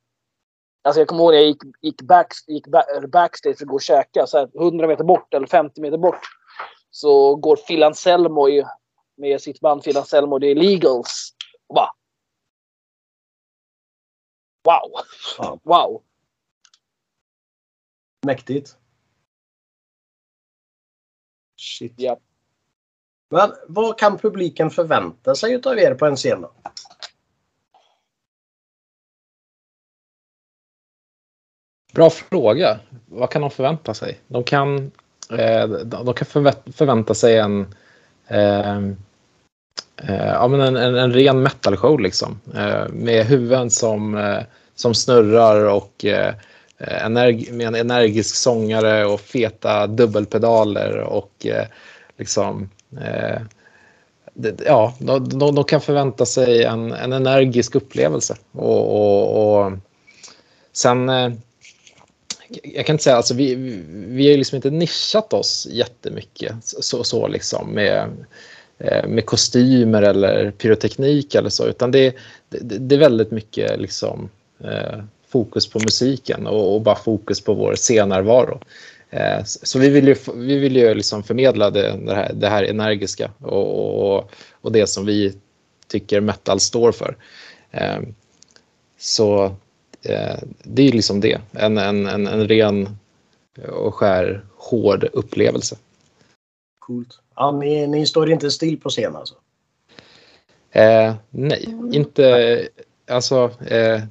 [0.82, 2.66] Alltså jag kommer ihåg när jag gick, gick, back, gick
[3.12, 6.20] backstage för att gå och käka, så här 100 meter bort eller 50 meter bort.
[6.90, 8.64] Så går Phil Anselmo i,
[9.16, 11.34] med sitt band Phil Anselmo, det är Legals.
[11.66, 11.90] Och bara...
[14.64, 14.92] Wow!
[15.38, 15.58] Ja.
[15.64, 16.02] Wow!
[18.26, 18.76] Mäktigt.
[21.56, 21.94] Shit.
[21.96, 22.18] Ja.
[23.30, 26.52] Men vad kan publiken förvänta sig utav er på en scen då?
[31.94, 32.78] Bra fråga.
[33.06, 34.18] Vad kan de förvänta sig?
[34.28, 34.76] De kan,
[35.30, 37.74] eh, de kan förvä- förvänta sig en,
[38.26, 38.76] eh,
[39.96, 42.40] eh, ja, men en, en, en ren metalshow liksom.
[42.54, 44.42] Eh, med huvuden som, eh,
[44.74, 46.34] som snurrar och eh,
[46.78, 51.66] energ- med en energisk sångare och feta dubbelpedaler och eh,
[52.16, 52.70] liksom
[53.00, 53.40] Eh,
[54.66, 58.36] ja, de, de, de kan förvänta sig en, en energisk upplevelse.
[58.52, 59.72] Och, och, och
[60.72, 61.32] sen eh,
[62.62, 63.54] jag kan inte säga, alltså vi,
[63.90, 68.08] vi har ju liksom inte nischat oss jättemycket så, så liksom med,
[68.78, 72.16] eh, med kostymer eller pyroteknik eller så, utan det,
[72.48, 74.28] det, det är väldigt mycket liksom
[75.28, 78.60] fokus på musiken och, och, bara fokus på vår scenarvaro.
[79.10, 82.64] Eh, så vi vill ju, vi vill ju liksom förmedla det, det, här, det här
[82.64, 85.34] energiska och, och, och det som vi
[85.86, 87.16] tycker metal står för.
[87.70, 87.98] Eh,
[88.98, 89.56] så
[90.02, 91.40] Eh, det är liksom det.
[91.52, 92.98] En, en, en, en ren
[93.68, 95.76] och skär hård upplevelse.
[96.78, 97.18] Coolt.
[97.36, 99.34] Ja, ni, ni står inte still på scen alltså?
[100.70, 102.68] Eh, nej, inte...
[103.10, 104.02] Alltså, eh,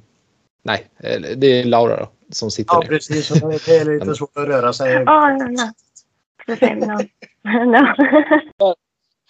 [0.68, 0.90] nej.
[0.96, 2.88] Eh, det är Laura då, som sitter Ja, ner.
[2.88, 3.28] precis.
[3.28, 4.96] Det är lite svårt att röra sig.
[4.96, 5.56] Oh, no,
[8.58, 8.74] no.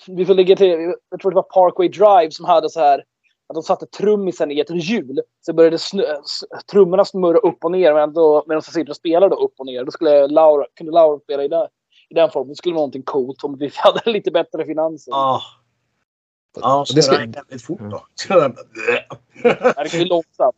[0.06, 3.04] Vi får lägga till, jag tror det var Parkway Drive som hade så här
[3.48, 5.20] att de satte trummisen i ett hjul.
[5.40, 6.22] Så började snö-
[6.70, 9.66] trummorna snurra upp och ner medan, då, medan de sitter och spelar då upp och
[9.66, 9.84] ner.
[9.84, 11.68] Då skulle Laura, kunde Laura spela i, där,
[12.08, 12.48] i den formen.
[12.48, 15.10] Det skulle vara någonting coolt om vi hade lite bättre finanser.
[15.10, 15.42] Ja.
[16.60, 18.06] Ja, snurrar jävligt fort då.
[19.42, 20.56] Det kan bli långsamt.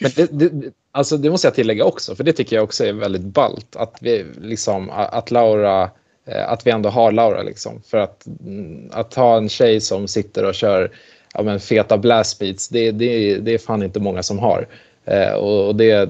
[0.00, 2.92] Men det, det, alltså det måste jag tillägga också, för det tycker jag också är
[2.92, 3.76] väldigt ballt.
[3.76, 5.90] Att, vi, liksom, att Laura,
[6.26, 7.42] eh, att vi ändå har Laura.
[7.42, 7.82] Liksom.
[7.86, 10.90] För att, mm, att ha en tjej som sitter och kör
[11.34, 14.66] ja, men feta blastbeats, det, det, det är fan inte många som har.
[15.04, 16.08] Eh, och det,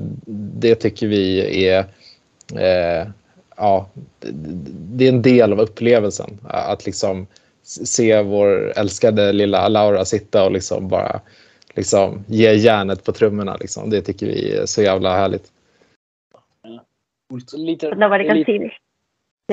[0.60, 1.78] det tycker vi är,
[2.54, 3.08] eh,
[3.56, 3.88] ja,
[4.20, 4.30] det,
[4.70, 6.40] det är en del av upplevelsen.
[6.48, 7.26] Att liksom
[7.62, 11.20] se vår älskade lilla Laura sitta och liksom bara
[11.76, 13.56] liksom ge järnet på trummorna.
[13.56, 13.90] Liksom.
[13.90, 15.52] Det tycker vi är så jävla härligt.
[17.52, 18.72] Lite, But nobody det är can lite, see this.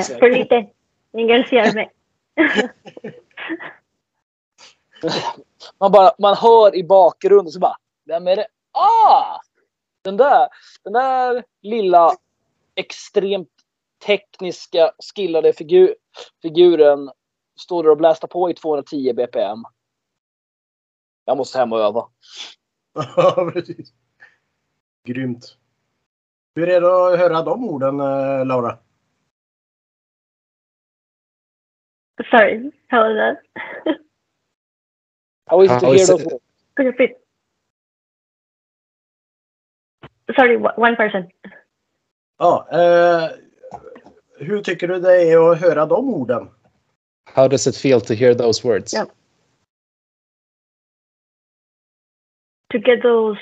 [0.10, 0.68] Yeah, för lite.
[1.18, 1.92] Ingen ser mig.
[5.80, 8.48] man, bara, man hör i bakgrunden så bara, vem är det?
[8.72, 9.40] Ah!
[10.02, 10.48] Den där,
[10.84, 12.12] den där lilla
[12.76, 13.50] extremt
[14.06, 15.96] tekniska skillade figur,
[16.42, 17.12] figuren
[17.60, 19.64] står där och blästar på i 210 bpm.
[21.26, 22.08] Jag måste hem och öva.
[23.16, 23.94] Ja, precis.
[25.08, 25.58] Grymt.
[26.56, 28.78] Hur är det att höra de orden, eh, Laura?
[32.32, 33.38] Sorry, how was that?
[35.46, 36.44] How is it to hear those it- words?
[36.76, 37.18] Could you repeat?
[40.36, 41.30] Sorry, one person.
[42.38, 43.30] Ja, eh,
[44.38, 46.50] hur tycker du det är att höra de orden?
[47.34, 48.94] How does it feel to hear those words?
[48.94, 49.08] Yeah.
[52.74, 53.38] To get those.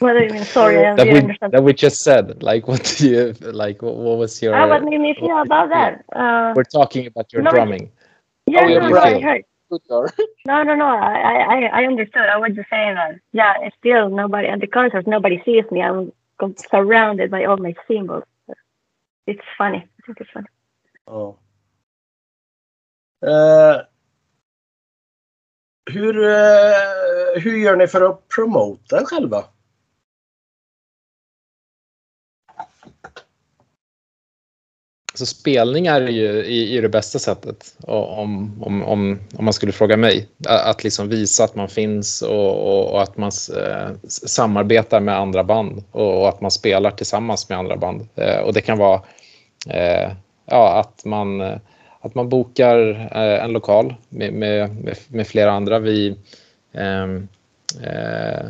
[0.00, 0.44] What do you mean?
[0.46, 1.52] Sorry, I That didn't we, understand.
[1.52, 2.42] that we just said.
[2.42, 3.82] Like what do you like?
[3.82, 4.52] What, what was your?
[4.54, 6.04] Ah, what made me feel about that?
[6.12, 7.92] Uh, We're talking about your No, drumming.
[8.46, 9.44] yeah, Oh, no, no, I heard.
[10.46, 10.86] No, no, no.
[10.86, 12.22] I, I, I understood.
[12.28, 13.20] I was just saying that.
[13.32, 15.06] Yeah, it's still nobody at the concert.
[15.06, 15.82] Nobody sees me.
[15.82, 16.12] I'm
[16.70, 18.24] surrounded by all my symbols.
[19.26, 19.78] It's funny.
[19.78, 20.48] I think it's funny.
[21.06, 21.38] Oh.
[23.22, 23.82] Eh,
[25.90, 29.44] hur, eh, hur gör ni för att promota er själva?
[35.14, 39.72] Så spelningar är ju är, är det bästa sättet om, om, om, om man skulle
[39.72, 40.28] fråga mig.
[40.48, 45.44] Att, liksom visa att man finns och, och, och att man eh, samarbetar med andra
[45.44, 48.08] band och, och att man spelar tillsammans med andra band.
[48.14, 49.02] Eh, och det kan vara
[49.68, 50.12] eh,
[50.46, 51.58] ja, att, man, eh,
[52.04, 55.78] att man bokar eh, en lokal med, med, med, flera andra.
[55.78, 56.16] Vi,
[56.72, 57.28] ehm,
[57.82, 58.46] eh,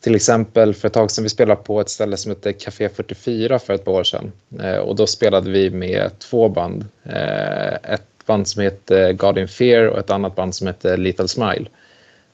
[0.00, 3.58] till exempel för ett tag sedan vi spelade på ett ställe som heter Café 44
[3.58, 4.32] för ett par år sedan.
[4.62, 6.84] Eh, och då spelade vi med två band.
[7.02, 11.28] Eh, ett band som heter God in Fear och ett annat band som heter Little
[11.28, 11.66] Smile.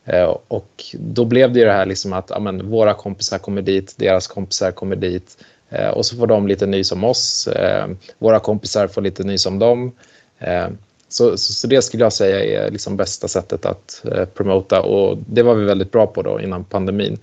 [0.04, 3.94] Eh, och då blev det ju det här liksom att amen, våra kompisar kommer dit,
[3.98, 7.48] deras kompisar kommer dit eh, och så får de lite nys om oss.
[7.48, 9.92] Eh, våra kompisar får lite nys om dem.
[10.40, 10.68] Eh,
[11.08, 15.18] så, så, så, det skulle jag säga är liksom bästa sättet att eh, promota och
[15.26, 17.18] det var vi väldigt bra på då innan pandemin.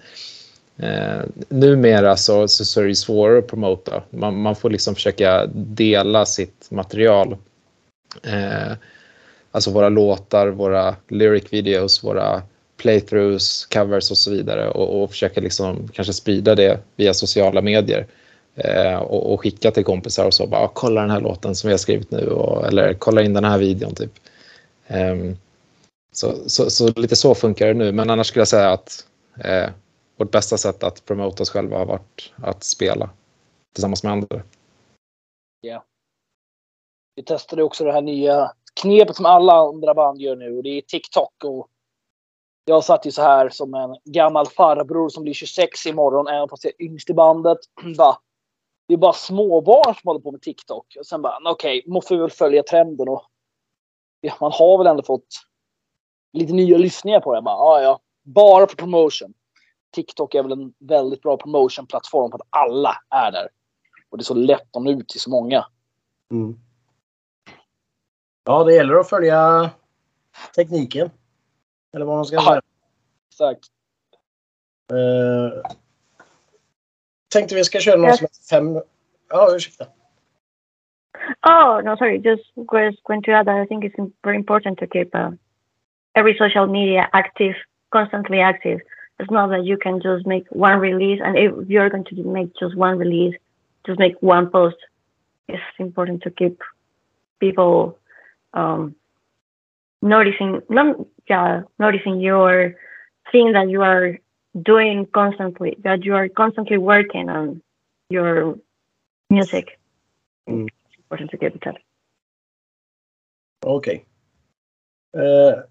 [0.77, 4.03] Eh, numera så, så, så är det svårare att promota.
[4.09, 7.37] Man, man, får liksom försöka dela sitt material.
[8.23, 8.73] Eh,
[9.51, 12.41] alltså våra låtar, våra lyric videos, våra
[12.77, 17.99] playthroughs, covers och så vidare och, och försöka liksom kanske sprida det via sociala medier
[17.99, 18.05] eh,
[18.57, 21.67] Eh, och, och, skicka till kompisar och så bara ah, kolla den här låten som
[21.67, 24.11] vi har skrivit nu och, eller kolla in den här videon typ.
[24.87, 25.37] Ehm,
[26.11, 29.07] så, så, så, lite så funkar det nu men annars skulle jag säga att
[29.43, 29.69] eh,
[30.17, 33.09] vårt bästa sätt att promota oss själva har varit att spela
[33.73, 34.41] tillsammans med andra.
[35.61, 35.83] Ja.
[37.15, 40.69] Vi testade också det här nya knepet som alla andra band gör nu och det
[40.69, 41.67] är TikTok och
[42.65, 46.63] jag satt ju så här som en gammal farbror som blir 26 imorgon, även fast
[46.63, 47.57] jag är yngst i bandet.
[47.97, 48.17] Bara,
[48.87, 50.95] det är bara småbarn som håller på med TikTok.
[50.99, 53.23] Och sen bara, okej, okay, måste vi väl följa trenden och
[54.21, 55.27] ja, man har väl ändå fått
[56.33, 57.41] lite nya lyssningar på det.
[57.41, 59.33] Bara, ah, ja, bara för promotion.
[59.91, 63.49] TikTok är väl en väldigt bra promotion-plattform för att alla är där.
[64.09, 65.65] Och det är så lätt att nå ut till så många.
[66.31, 66.59] Mm.
[68.43, 69.69] Ja, det gäller att följa
[70.55, 71.09] tekniken.
[71.93, 72.61] Eller vad man ska säga.
[73.29, 73.65] Exakt.
[74.93, 75.61] Uh,
[77.33, 78.17] tänkte vi ska köra någon yes.
[78.17, 78.81] som heter fem...
[79.29, 79.85] Ja, ursäkta.
[81.43, 82.19] Oh, no, sorry.
[82.19, 82.43] Just
[83.07, 85.31] going to add that I think it's very important to keep uh,
[86.15, 87.55] every social media active,
[87.89, 88.79] constantly active.
[89.19, 92.55] It's not that you can just make one release, and if you're going to make
[92.59, 93.35] just one release,
[93.85, 94.77] just make one post.
[95.47, 96.61] It's important to keep
[97.39, 97.97] people
[98.53, 98.95] um,
[100.01, 100.95] noticing, not,
[101.27, 102.75] yeah, noticing your
[103.31, 104.19] thing that you are
[104.53, 107.61] doing constantly, that you are constantly working on
[108.09, 108.55] your
[109.29, 109.79] music.
[110.49, 110.67] Mm.
[110.67, 111.75] It's important to get it up.
[113.65, 113.75] Okej.
[113.75, 114.05] Okay.
[115.17, 115.63] Uh, eh,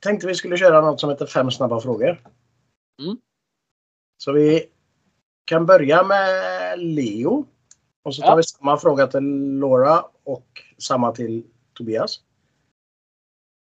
[0.00, 2.20] tänkte vi skulle köra något som heter fem snabba frågor.
[3.02, 3.16] Mm.
[4.16, 4.66] Så vi
[5.44, 7.46] kan börja med Leo.
[8.02, 8.36] Och så tar ja.
[8.36, 12.20] vi samma fråga till Laura och samma till Tobias.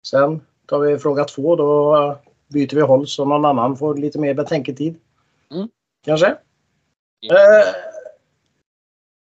[0.07, 1.57] Sen tar vi fråga två.
[1.57, 5.01] Då byter vi håll så någon annan får lite mer betänketid.
[5.51, 5.69] Mm.
[6.05, 6.39] Kanske?
[7.21, 7.35] Ja.
[7.35, 7.75] Eh,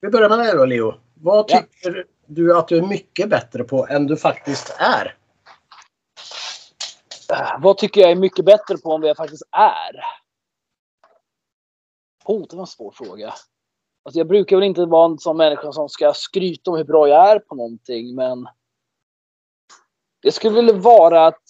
[0.02, 0.94] vi börjar med dig då Leo.
[1.14, 2.04] Vad tycker ja.
[2.26, 5.18] du att du är mycket bättre på än du faktiskt är?
[7.32, 10.04] Eh, vad tycker jag är mycket bättre på än vad jag faktiskt är?
[12.26, 13.34] Oh, det var en svår fråga.
[14.04, 17.08] Alltså jag brukar väl inte vara en sån människa som ska skryta om hur bra
[17.08, 18.48] jag är på någonting, men
[20.22, 21.44] det skulle väl vara att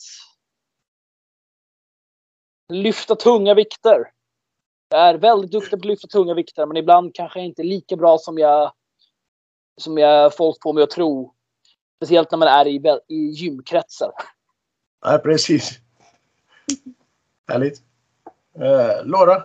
[2.69, 4.11] lyfta tunga vikter.
[4.89, 7.95] Jag är väldigt duktig på att lyfta tunga vikter, men ibland kanske inte är lika
[7.95, 8.71] bra som jag
[9.77, 11.33] som jag folk får mig att tro.
[11.95, 14.11] Speciellt när man är i, i gymkretsar.
[15.01, 15.79] Ja, precis.
[17.47, 17.81] Härligt.
[18.59, 19.35] Uh, Laura?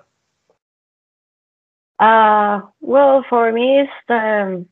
[2.02, 4.68] Uh, well, for me, it's um,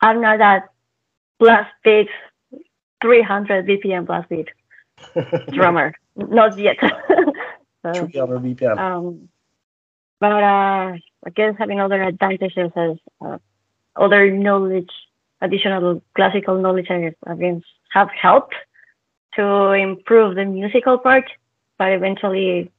[0.00, 0.68] I'm not that
[1.38, 2.08] blast beat,
[3.02, 4.48] 300 BPM blast beat
[5.48, 5.94] drummer.
[6.18, 6.76] Not yet.
[7.82, 8.78] so, 300 BPM.
[8.78, 9.28] Um,
[10.20, 13.38] but uh, I guess having other advantages as uh,
[13.96, 14.90] other knowledge,
[15.40, 17.14] additional classical knowledge, I,
[17.90, 18.54] have helped
[19.34, 21.30] to improve the musical part.
[21.78, 22.72] But eventually,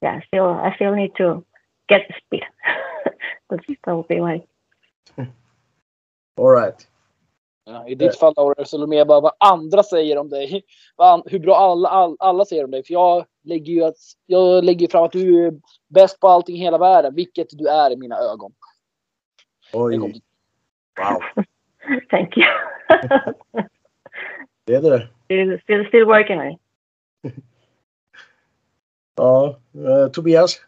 [0.00, 1.44] yeah, still, I still need to
[1.88, 2.44] get the speed.
[3.50, 4.42] That's still be my.
[6.36, 6.86] All right.
[7.72, 10.64] Ja, I ditt fall Laura, så mer bara vad andra säger om dig.
[11.26, 12.84] Hur bra alla, all, alla säger om dig.
[12.84, 15.52] För jag lägger ju att, jag lägger fram att du är
[15.88, 18.52] bäst på allting i hela världen, vilket du är i mina ögon.
[19.72, 19.98] Oj.
[19.98, 21.44] Wow.
[22.10, 22.46] Thank you.
[24.64, 25.08] det är det.
[25.24, 26.60] Still, still, still working on it.
[29.16, 30.60] ja, uh, Tobias?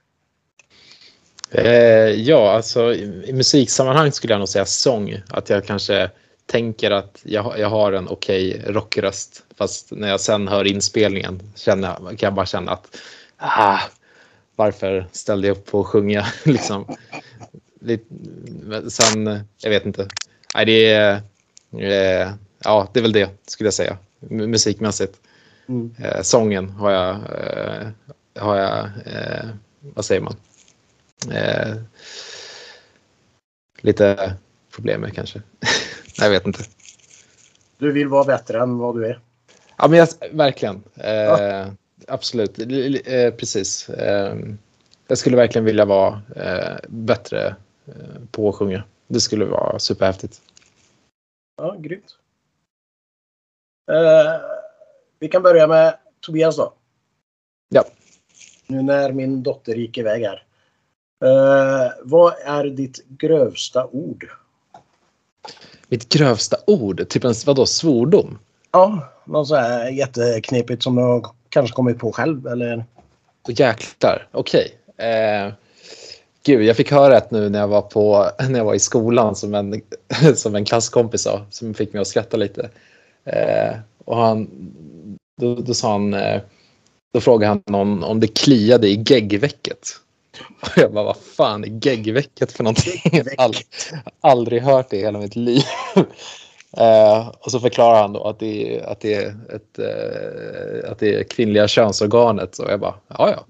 [1.50, 5.14] Eh, ja, alltså i, i musiksammanhang skulle jag nog säga sång.
[5.30, 6.10] Att jag kanske
[6.52, 9.44] tänker att jag, jag har en okej okay rockröst.
[9.56, 12.96] Fast när jag sen hör inspelningen känner jag, kan jag bara känna att
[13.36, 13.78] ah,
[14.56, 16.26] varför ställde jag upp på att sjunga?
[16.44, 16.96] liksom.
[18.88, 20.08] Sen, jag vet inte.
[20.54, 21.22] Nej, det är,
[21.78, 22.32] eh,
[22.64, 23.96] ja, det är väl det skulle jag säga.
[24.20, 25.20] Musikmässigt.
[25.68, 25.94] Mm.
[25.98, 27.88] Eh, sången har jag, eh,
[28.42, 28.90] har jag
[29.80, 30.36] vad säger man?
[31.30, 31.74] Eh,
[33.80, 34.34] lite
[34.74, 35.42] problem med kanske.
[36.18, 36.64] jag vet inte.
[37.78, 39.20] Du vill vara bättre än vad du är.
[39.76, 40.82] Ja, men jag, verkligen.
[40.94, 41.68] Eh,
[42.08, 43.88] Absolut, L- eh, precis.
[43.88, 44.36] Eh,
[45.06, 47.94] jag skulle verkligen vilja vara eh, bättre eh,
[48.30, 48.84] på att sjunga.
[49.06, 50.42] Det skulle vara superhäftigt.
[51.56, 52.16] Ja, grymt.
[53.92, 54.40] Eh,
[55.18, 56.74] vi kan börja med Tobias då.
[57.68, 57.84] Ja.
[58.66, 60.44] Nu när min dotter gick iväg här.
[62.02, 64.30] Vad är ditt grövsta ord?
[65.92, 68.38] Mitt grövsta ord, typ en vadå, svordom?
[68.70, 72.84] Ja, något så här jätteknepigt som du kanske kommit på själv eller?
[73.42, 74.78] Och jäklar, okej.
[74.96, 75.52] Eh,
[76.44, 79.36] gud, jag fick höra ett nu när jag var, på, när jag var i skolan
[79.36, 79.82] som en,
[80.34, 82.70] som en klasskompis sa, som fick mig att skratta lite.
[83.24, 84.48] Eh, och han,
[85.40, 86.40] då, då sa han, eh,
[87.14, 89.88] då frågade han om, om det kliade i geggvecket.
[90.40, 93.02] Och jag bara, vad fan är geggvecket för någonting?
[93.38, 93.56] Ald,
[94.20, 95.62] aldrig hört det i hela mitt liv.
[96.76, 100.98] Eh, och så förklarar han då att det är, att det är, ett, eh, att
[100.98, 102.58] det är kvinnliga könsorganet.
[102.58, 103.46] Och jag bara, ja ja.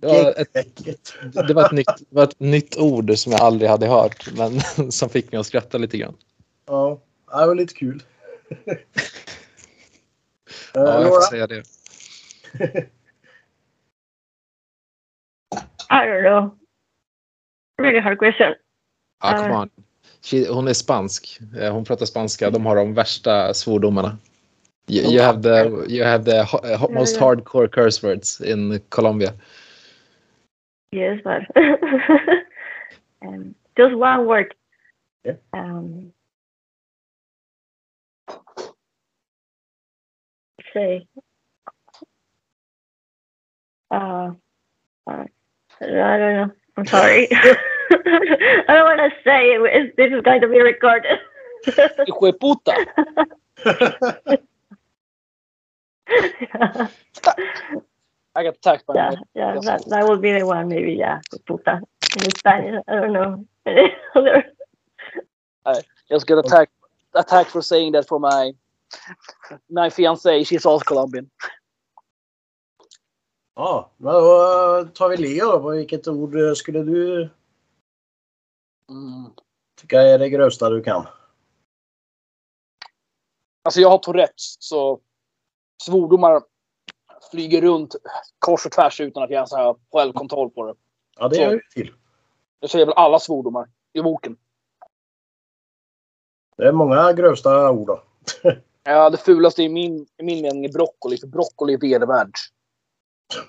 [0.00, 0.74] Det var, ett,
[1.48, 4.60] det, var ett nytt, det var ett nytt ord som jag aldrig hade hört, men
[4.92, 6.14] som fick mig att skratta lite grann.
[6.66, 8.02] Ja, det var lite kul.
[8.66, 8.74] Eh,
[10.74, 11.62] Ja, jag får säga det.
[15.90, 16.54] I don't know.
[17.78, 18.54] Really hard question.
[19.22, 19.60] Ja, come Eh.
[19.60, 19.70] on.
[20.22, 21.40] She, hon är spansk.
[21.56, 22.50] Eh, Hon pratar spanska.
[22.50, 24.18] De har de värsta svordomarna.
[24.88, 27.26] You, you have the, you have the ho- ho- most Ja, ja.
[27.26, 29.32] hardcore curse words in Colombia.
[30.92, 31.42] Yes, but
[33.22, 34.54] um, just one word.
[35.24, 35.36] Yeah.
[35.52, 36.12] Um,
[40.72, 41.06] say.
[43.90, 44.30] Uh,
[45.06, 45.24] uh,
[45.80, 46.50] I don't know.
[46.76, 47.28] I'm sorry.
[47.32, 49.60] I don't want to say it.
[49.62, 51.18] It's- This is going to be recorded.
[51.66, 52.86] Hijo de puta.
[58.36, 60.92] I got attacked by yeah, yeah, that, that would be the one, maybe.
[60.92, 61.80] Yeah, puta
[62.22, 62.82] in Spanish.
[62.86, 63.46] I don't know.
[64.14, 64.44] Other?
[66.10, 66.72] just got attacked
[67.14, 68.52] attacked for saying that for my
[69.70, 70.46] my fiancée.
[70.46, 71.30] She's also Colombian.
[73.56, 75.70] Ja, men då tar vi Leo då.
[75.70, 77.30] Vilket ord eh, skulle du
[78.90, 79.30] Mm.
[79.80, 81.06] tycka är det grövsta du kan?
[83.62, 85.00] Alltså jag har Tourettes så
[85.82, 86.42] svordomar
[87.30, 87.96] flyger runt
[88.38, 90.74] kors och tvärs utan att jag så här självkontroll på det.
[91.18, 91.94] Ja, det gör ju till.
[92.60, 94.36] Jag säger väl alla svordomar i boken.
[96.56, 98.02] Det är många grövsta ord då.
[98.88, 102.30] Ja, det fulaste i min, i min mening är broccoli, för broccoli är vedervärd.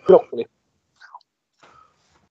[0.08, 0.46] Broccoli.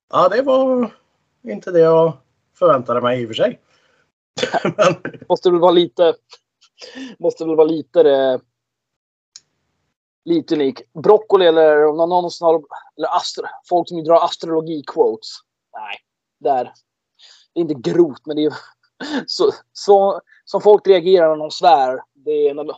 [0.09, 0.95] Ja, det var
[1.43, 2.13] inte det jag
[2.59, 3.61] förväntade mig i och för sig.
[4.65, 6.15] Men, Måste väl vara lite...
[7.19, 8.03] Måste väl vara lite...
[8.03, 8.41] Det,
[10.25, 10.83] lite unik.
[11.03, 12.63] Broccoli eller om någon, som har...
[12.97, 15.29] Eller astro, folk som drar astrologi-quotes.
[15.73, 15.97] Nej,
[16.41, 16.73] där.
[17.55, 18.55] Det är inte grovt, men det är...
[19.27, 22.01] Så, så, som folk reagerar när någon svär.
[22.15, 22.77] Det är,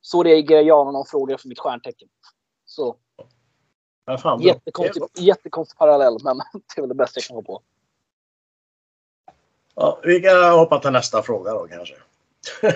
[0.00, 2.08] så reagerar jag när någon frågar för mitt stjärntecken.
[2.64, 2.96] Så
[4.04, 7.62] ja, fan, jättekonstig, jättekonstig parallell, men det är väl det bästa jag kan komma på.
[9.74, 11.94] Ja, vi kan hoppa till nästa fråga då kanske.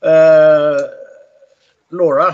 [0.00, 0.76] eh,
[1.88, 2.28] Laura.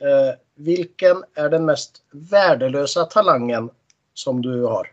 [0.00, 3.70] Eh, vilken är den mest värdelösa talangen
[4.14, 4.92] som du har?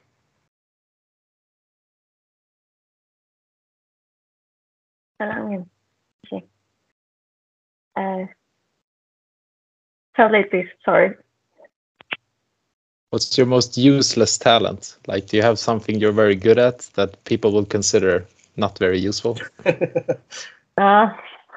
[5.17, 5.69] Talangen.
[7.99, 8.27] Uh,
[10.15, 10.67] translate, please.
[10.83, 11.15] Sorry.
[13.11, 14.95] What's your most useless talent?
[15.07, 18.99] Like, do you have something you're very good at that people will consider not very
[18.99, 19.37] useful?
[20.77, 21.09] Uh,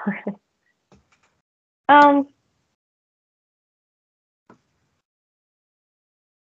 [1.89, 2.27] um,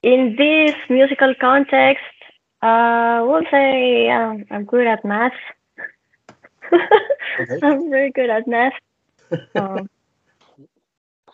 [0.04, 2.04] in this musical context,
[2.62, 5.34] uh, we'll say um, I'm good at math.
[7.40, 7.60] Okay.
[7.64, 8.74] I'm very good at math.
[9.56, 9.90] Um,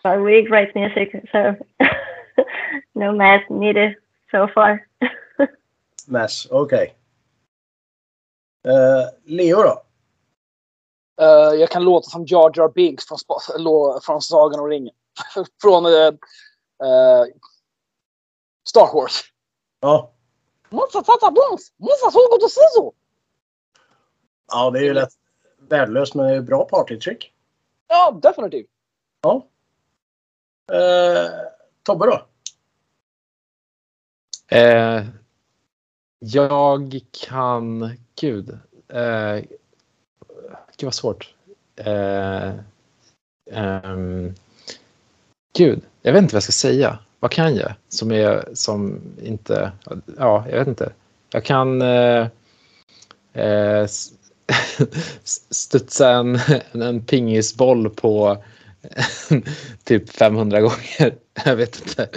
[0.06, 1.56] I really write music, so
[2.94, 3.96] no math needed
[4.30, 4.86] so far.
[6.06, 6.94] Mass, okej.
[8.66, 9.82] Eh, Leo då?
[11.20, 13.18] Eh, jag kan låta som Jar Jar Binks från,
[14.02, 14.94] från Sagan om ringen.
[15.62, 16.12] från eh,
[18.68, 19.32] Star Wars.
[19.80, 20.12] Ja.
[24.48, 25.12] Ja, det är ju rätt
[25.68, 27.32] värdelöst men det är bra partytrick.
[27.88, 28.70] Ja, definitivt.
[29.22, 29.46] Ja.
[30.72, 31.30] Eh,
[31.82, 32.26] Tobbe då?
[34.56, 35.04] Eh,
[36.18, 37.96] jag kan...
[38.20, 38.58] Gud.
[38.88, 39.36] Eh,
[40.76, 41.34] gud vad svårt.
[41.76, 42.52] Eh,
[43.50, 44.34] ehm,
[45.56, 46.98] gud, jag vet inte vad jag ska säga.
[47.20, 49.72] Vad kan jag som är som inte...
[50.18, 50.92] Ja, jag vet inte.
[51.30, 52.28] Jag kan eh,
[53.32, 53.86] eh,
[55.50, 56.38] studsa en,
[56.72, 58.44] en pingisboll på
[59.84, 61.16] typ 500 gånger.
[61.44, 62.08] Jag vet inte.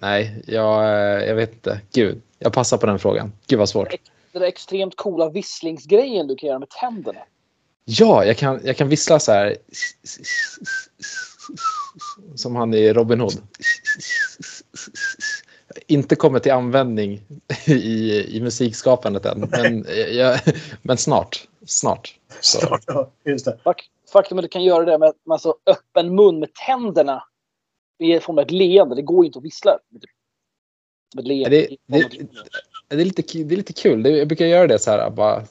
[0.00, 0.84] Nej, jag,
[1.28, 1.80] jag vet inte.
[1.92, 3.32] Gud, jag passar på den frågan.
[3.46, 3.94] Gud vad svårt.
[4.32, 7.20] Den där extremt coola visslingsgrejen du kan göra med tänderna.
[7.84, 9.56] Ja, jag kan, jag kan vissla så här.
[12.34, 13.42] Som han i Robin Hood.
[15.86, 17.22] Inte kommit till användning
[17.66, 20.40] i, i musikskapandet än, men, jag,
[20.82, 21.48] men snart.
[21.66, 22.14] Snart.
[22.40, 22.58] Så.
[22.58, 23.10] Snart, ja.
[23.24, 23.58] Just det.
[24.14, 27.24] Faktum är att du kan göra det med, med alltså öppen mun med tänderna
[27.98, 28.94] i form av ett leende.
[28.94, 29.78] Det går ju inte att vissla.
[31.12, 31.50] Som ett leende.
[31.50, 32.08] Det, det,
[32.88, 34.02] det, är lite, det är lite kul.
[34.02, 35.10] Det, jag brukar göra det så här.
[35.10, 35.44] Bara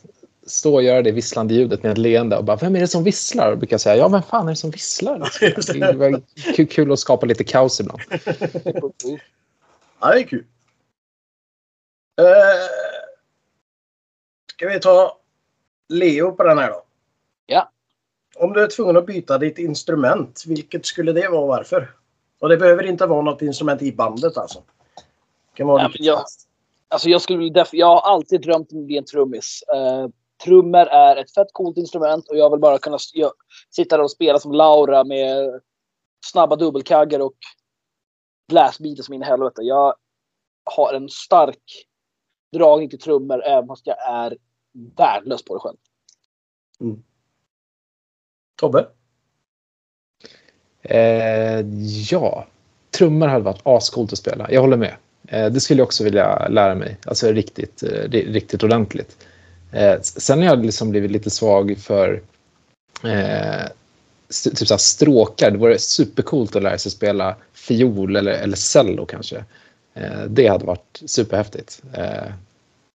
[0.45, 3.03] stå och göra det visslande ljudet med ett leende och bara, vem är det som
[3.03, 3.51] visslar?
[3.51, 5.19] Och brukar säga, ja, vem fan är det som visslar?
[6.55, 8.01] Det är kul att skapa lite kaos ibland.
[9.99, 10.45] Ja, det är kul.
[12.21, 12.27] Uh,
[14.51, 15.19] ska vi ta
[15.89, 16.83] Leo på den här då?
[17.45, 17.72] Ja.
[18.35, 21.89] Om du är tvungen att byta ditt instrument, vilket skulle det vara och varför?
[22.39, 24.63] Och det behöver inte vara något instrument i bandet alltså.
[24.97, 26.23] Det kan vara men jag-.
[26.87, 29.63] Alltså jag, skulle, jag har alltid drömt om att bli en trummis.
[29.75, 30.07] Uh,
[30.43, 32.97] trummor är ett fett coolt instrument och jag vill bara kunna
[33.69, 35.61] sitta där och spela som Laura med
[36.25, 37.33] snabba dubbelkaggar och
[38.47, 39.61] blastbeater som in i helvete.
[39.61, 39.95] Jag
[40.63, 41.87] har en stark
[42.53, 44.37] dragning till trummor även fast jag är
[44.97, 45.77] värdelös på det själv.
[48.63, 48.85] Tobbe?
[50.81, 51.65] Eh,
[52.11, 52.47] ja,
[52.91, 54.51] trummor hade varit ascoolt att spela.
[54.51, 54.95] Jag håller med.
[55.27, 56.97] Eh, det skulle jag också vilja lära mig.
[57.05, 59.25] Alltså riktigt, eh, riktigt ordentligt.
[59.71, 62.21] Eh, sen har jag liksom blivit lite svag för
[63.03, 63.67] eh,
[64.43, 65.51] typ så här stråkar.
[65.51, 69.45] Det vore supercoolt att lära sig spela fiol eller, eller cello kanske.
[69.93, 71.81] Eh, det hade varit superhäftigt.
[71.93, 72.33] Eh,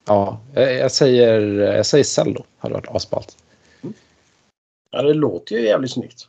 [0.06, 2.46] ja, eh, jag, säger, eh, jag säger cello.
[2.58, 3.38] hade varit asballt.
[4.92, 6.28] Ja, det låter ju jävligt snyggt.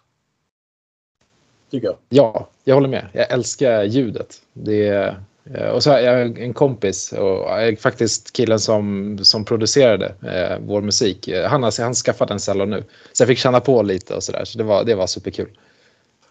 [1.70, 1.96] Tycker jag.
[2.08, 3.08] Ja, jag håller med.
[3.12, 4.42] Jag älskar ljudet.
[4.52, 5.20] Det är,
[5.54, 10.58] eh, och så har jag en kompis och är faktiskt killen som, som producerade eh,
[10.60, 11.28] vår musik.
[11.28, 12.84] Eh, Han har han skaffat en cello nu.
[13.12, 14.44] Så jag fick känna på lite och sådär.
[14.44, 15.58] Så det var, det var superkul.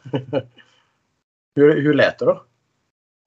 [1.56, 2.44] Hur, hur lät det då?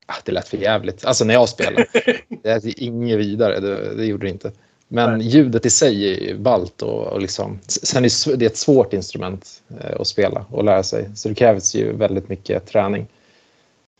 [0.06, 1.04] Ah, det lät för jävligt.
[1.04, 1.86] Alltså när jag spelade.
[2.42, 3.60] Det lät inget vidare.
[3.60, 4.52] Det, det gjorde det inte.
[4.92, 5.28] Men Nej.
[5.28, 7.58] ljudet i sig är ballt och, och liksom.
[7.66, 11.16] Sen är det ett svårt instrument eh, att spela och lära sig.
[11.16, 13.06] Så det krävs ju väldigt mycket träning.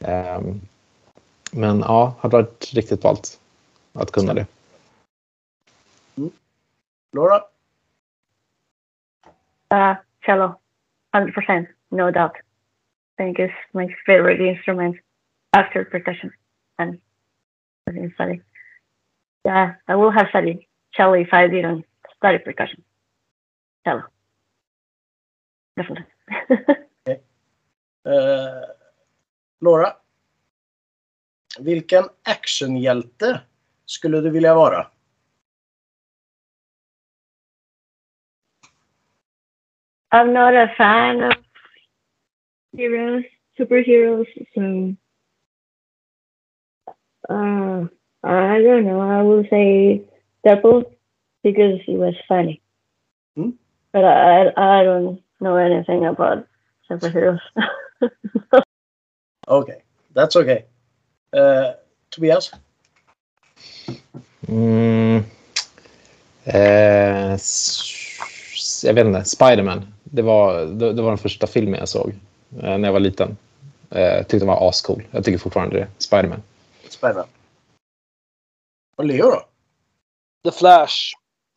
[0.01, 0.61] Ehm,
[1.53, 3.41] men ja, hade varit riktigt ballt
[3.93, 4.47] att kunna det.
[7.13, 7.43] Laura?
[9.75, 10.55] Uh, cello,
[11.13, 12.37] 100%, no doubt.
[12.37, 14.97] I think it's my favorite instrument
[15.57, 16.33] after percussion
[16.79, 17.01] and
[18.15, 18.41] study.
[19.45, 21.85] Yeah, I will have studied cello if I didn't
[22.17, 22.83] study percussion.
[23.85, 24.03] Cello.
[25.77, 26.07] Definitely.
[28.05, 28.65] Eh,
[29.61, 29.97] Laura?
[31.59, 33.41] Vilken actionhjälte
[33.85, 34.91] skulle du vilja vara?
[40.13, 41.33] I'm not a fan of
[42.73, 43.25] heroes,
[43.59, 44.97] superheroes, so
[47.29, 47.87] uh,
[48.25, 49.01] I don't know.
[49.01, 50.03] I will say
[50.45, 50.85] Deadpool
[51.43, 52.61] because he was funny.
[53.37, 53.51] Hmm?
[53.93, 56.47] But I, I don't know anything about
[56.91, 57.41] superheroes.
[59.47, 59.83] Okej,
[60.15, 60.65] that's okay.
[61.33, 61.75] Eh,
[62.11, 62.53] Tobias?
[64.49, 65.25] Mm.
[66.45, 67.37] Eh,
[68.85, 69.95] jag vet inte, Spiderman.
[70.05, 72.09] Det var, det, det var den första filmen jag såg
[72.63, 73.37] eh, när jag var liten.
[73.91, 75.03] Eh, tyckte den var ascool.
[75.11, 75.89] Jag tycker fortfarande det.
[75.99, 76.43] Spiderman.
[76.89, 77.29] Spännande.
[78.97, 79.43] Och Leo då?
[80.45, 80.95] The Flash.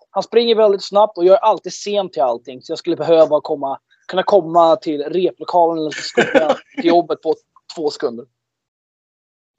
[0.10, 2.62] Han springer väldigt snabbt och jag är alltid sen till allting.
[2.62, 7.36] Så jag skulle behöva komma, kunna komma till replokalen eller till skolan till jobbet på
[7.76, 8.26] två sekunder.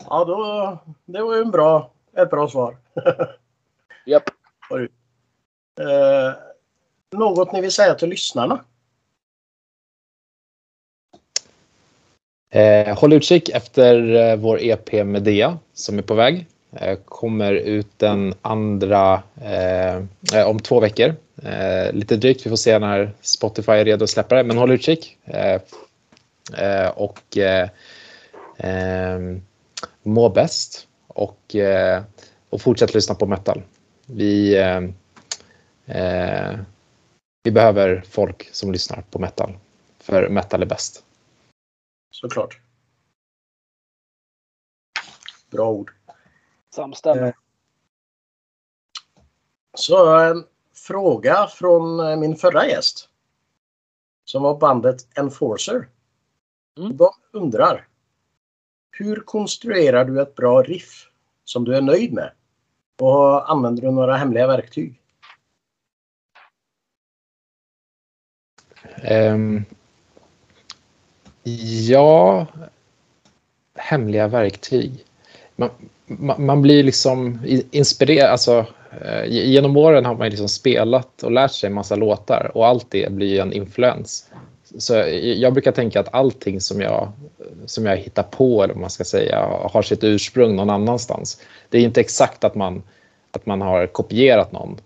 [0.08, 2.76] Ja, då, det var ju en bra, ett bra svar.
[4.06, 4.24] Japp.
[5.80, 6.34] Eh,
[7.12, 8.64] något ni vill säga till lyssnarna?
[12.50, 16.46] Eh, håll utkik efter eh, vår EP Medea som är på väg.
[16.76, 19.96] Eh, kommer ut den andra eh,
[20.34, 21.14] eh, om två veckor.
[21.42, 24.44] Eh, lite drygt, vi får se när Spotify är redo att släppa det.
[24.44, 25.18] Men håll utkik.
[25.24, 25.60] Eh,
[26.58, 27.68] eh, och eh,
[28.56, 29.18] eh,
[30.02, 32.02] må bäst och, eh,
[32.50, 33.62] och fortsätt lyssna på metal.
[34.06, 34.80] Vi, eh,
[35.96, 36.58] eh,
[37.42, 39.52] vi behöver folk som lyssnar på metal,
[39.98, 41.04] för metal är bäst.
[42.10, 42.60] Såklart.
[45.50, 45.92] Bra ord.
[46.74, 47.26] Samstämmer.
[47.26, 47.34] Eh.
[49.74, 50.44] Så en
[50.74, 53.08] fråga från eh, min förra gäst.
[54.24, 55.88] Som var bandet Enforcer.
[56.78, 56.96] Mm.
[56.96, 57.88] De undrar.
[58.90, 61.10] Hur konstruerar du ett bra riff
[61.44, 62.32] som du är nöjd med?
[63.00, 65.00] Och använder du några hemliga verktyg?
[69.10, 69.64] Um,
[71.88, 72.46] ja,
[73.74, 75.06] hemliga verktyg.
[75.56, 75.70] Man,
[76.06, 77.40] man, man blir liksom
[77.70, 78.30] inspirerad.
[78.30, 78.66] Alltså,
[79.04, 82.86] eh, genom åren har man liksom spelat och lärt sig en massa låtar och allt
[82.90, 84.30] det blir en influens.
[84.78, 84.94] Så
[85.36, 87.12] jag brukar tänka att allting som jag,
[87.66, 89.38] som jag hittar på, eller vad man ska säga,
[89.72, 91.40] har sitt ursprung någon annanstans.
[91.68, 92.82] Det är inte exakt att man,
[93.30, 94.80] att man har kopierat någon,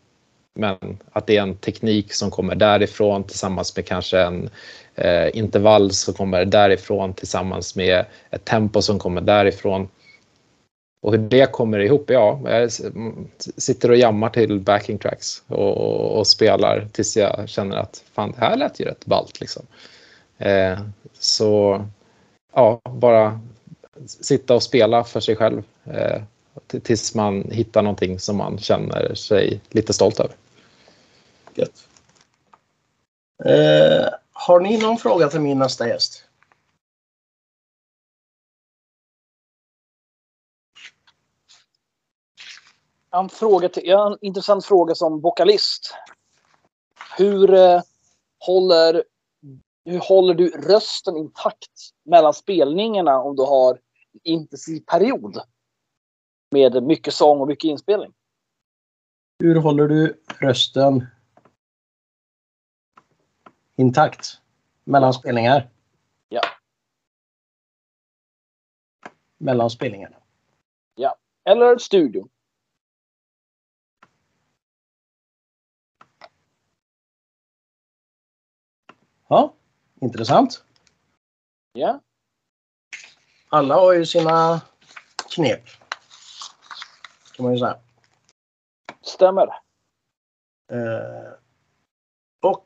[0.54, 4.50] men att det är en teknik som kommer därifrån tillsammans med kanske en
[4.94, 9.88] eh, intervall som kommer därifrån tillsammans med ett tempo som kommer därifrån.
[11.00, 12.72] Och hur det kommer ihop, ja, jag
[13.56, 18.32] sitter och jammar till backing tracks och, och, och spelar tills jag känner att fan,
[18.32, 19.62] det här lät ju rätt ballt liksom.
[20.38, 20.78] Eh,
[21.18, 21.84] så
[22.54, 23.40] ja, bara
[24.06, 26.22] sitta och spela för sig själv eh,
[26.82, 30.34] tills man hittar någonting som man känner sig lite stolt över.
[31.54, 31.88] Gött.
[33.44, 36.24] Eh, har ni någon fråga till min nästa gäst?
[43.10, 45.94] En, fråga till, en intressant fråga som vokalist.
[47.18, 47.82] Hur, eh,
[48.38, 49.04] håller,
[49.84, 51.70] hur håller du rösten intakt
[52.04, 55.38] mellan spelningarna om du har en intensiv period?
[56.50, 58.12] Med mycket sång och mycket inspelning.
[59.38, 61.06] Hur håller du rösten
[63.76, 64.40] intakt
[64.84, 65.70] mellan spelningar?
[66.28, 66.40] Ja.
[69.38, 70.16] Mellan spelningarna.
[70.94, 71.16] Ja.
[71.44, 72.28] Eller studio.
[79.28, 79.54] Ja,
[80.00, 80.64] intressant.
[81.72, 82.00] Ja.
[83.48, 84.60] Alla har ju sina
[85.34, 85.62] knep.
[87.36, 87.78] Kan man ju säga.
[89.02, 89.46] Stämmer.
[90.72, 91.32] Eh,
[92.40, 92.64] och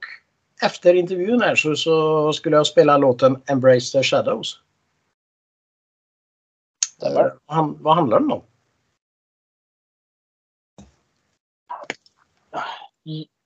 [0.63, 4.61] efter intervjun här så, så skulle jag spela låten Embrace the Shadows.
[6.87, 7.25] Stämmer.
[7.25, 8.43] Eh, han, vad handlar den om?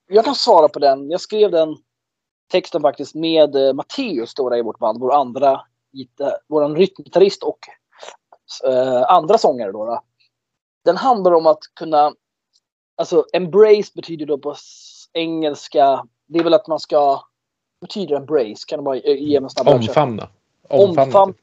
[0.06, 1.10] Jag kan svara på den.
[1.10, 1.76] Jag skrev den
[2.48, 5.60] texten faktiskt med eh, Matteus då i vårt band, vår andra
[6.48, 7.58] vår rytmgitarrist och
[8.64, 9.72] eh, andra sångare.
[9.72, 10.02] Då, då.
[10.84, 12.12] Den handlar om att kunna,
[12.96, 14.54] alltså embrace betyder då på
[15.12, 17.20] engelska, det är väl att man ska,
[17.80, 18.64] betyder embrace?
[18.66, 20.28] Kan du bara ge mig en snabb Omfamna.
[20.68, 21.02] Omfamna.
[21.02, 21.34] Omfam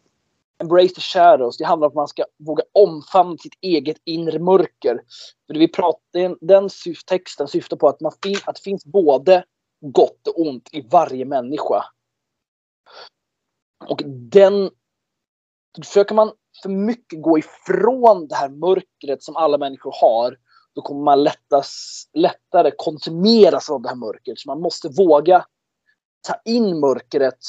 [0.64, 1.58] embrace the shadows.
[1.58, 5.01] Det handlar om att man ska våga omfamna sitt eget inre mörker.
[5.47, 6.70] För det vi pratar, den, den
[7.08, 9.43] texten syftar på att, man fin, att det finns både
[9.84, 11.86] gott och ont i varje människa.
[13.90, 14.70] Och den...
[15.78, 16.32] Försöker man
[16.64, 20.38] för mycket gå ifrån det här mörkret som alla människor har,
[20.74, 24.40] då kommer man lättas, lättare konsumeras av det här mörkret.
[24.40, 25.46] Så man måste våga
[26.28, 27.40] ta in mörkret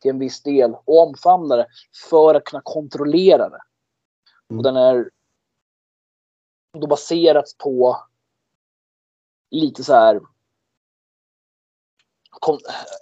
[0.00, 1.66] till en viss del och omfamna det
[2.10, 3.60] för att kunna kontrollera det.
[4.50, 4.58] Mm.
[4.58, 5.10] Och den är
[6.72, 7.96] då baserats på
[9.50, 10.20] lite så här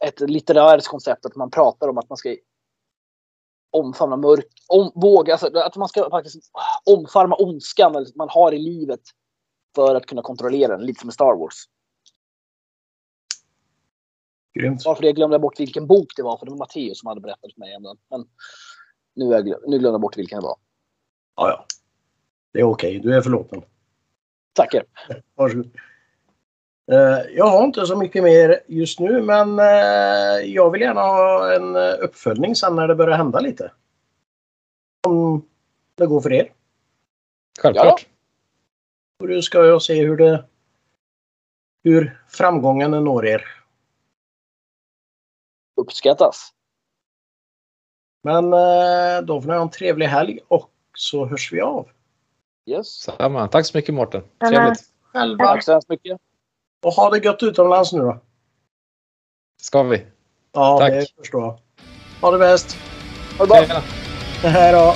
[0.06, 2.36] ett litterärt koncept att man pratar om att man ska
[3.70, 6.50] omfamna mörk, om, våga, alltså, att man ska faktiskt
[6.84, 9.00] omfamna ondskan man har i livet
[9.74, 11.54] för att kunna kontrollera den, lite som i Star Wars.
[14.54, 14.82] Grymt.
[14.84, 17.52] Varför jag glömde bort vilken bok det var, för det var Matteus som hade berättat
[17.54, 17.96] för mig om den.
[18.10, 18.28] Men
[19.14, 20.56] nu, jag glöm, nu glömde jag bort vilken det var.
[21.36, 21.66] Ja, ja.
[22.52, 23.00] Det är okej.
[23.00, 23.62] Du är förlåten.
[24.52, 24.84] Tackar.
[25.34, 25.70] Varsågod.
[26.92, 31.52] Eh, jag har inte så mycket mer just nu men eh, jag vill gärna ha
[31.54, 33.72] en eh, uppföljning sen när det börjar hända lite.
[35.06, 35.48] Om
[35.94, 36.52] det går för er.
[37.60, 38.06] Självklart.
[39.20, 40.44] Och då ska jag se hur det
[41.84, 43.44] hur framgången når er.
[45.76, 46.52] Uppskattas.
[48.22, 48.50] Men
[49.26, 51.88] då får ni ha en trevlig helg och så hörs vi av.
[52.66, 52.86] Yes.
[52.88, 53.48] Samma.
[53.48, 54.22] Tack så mycket Mårten.
[54.48, 54.80] Trevligt.
[55.02, 55.44] Själva.
[55.44, 56.20] Tack så hemskt mycket.
[56.82, 58.20] Och ha det gött utomlands nu då.
[59.62, 60.06] Ska vi.
[60.52, 60.92] Ja, Tack.
[60.92, 61.58] det förstår jag.
[62.20, 62.76] Ha det bäst.
[63.38, 63.82] Ha det bra.
[64.42, 64.94] Hej då.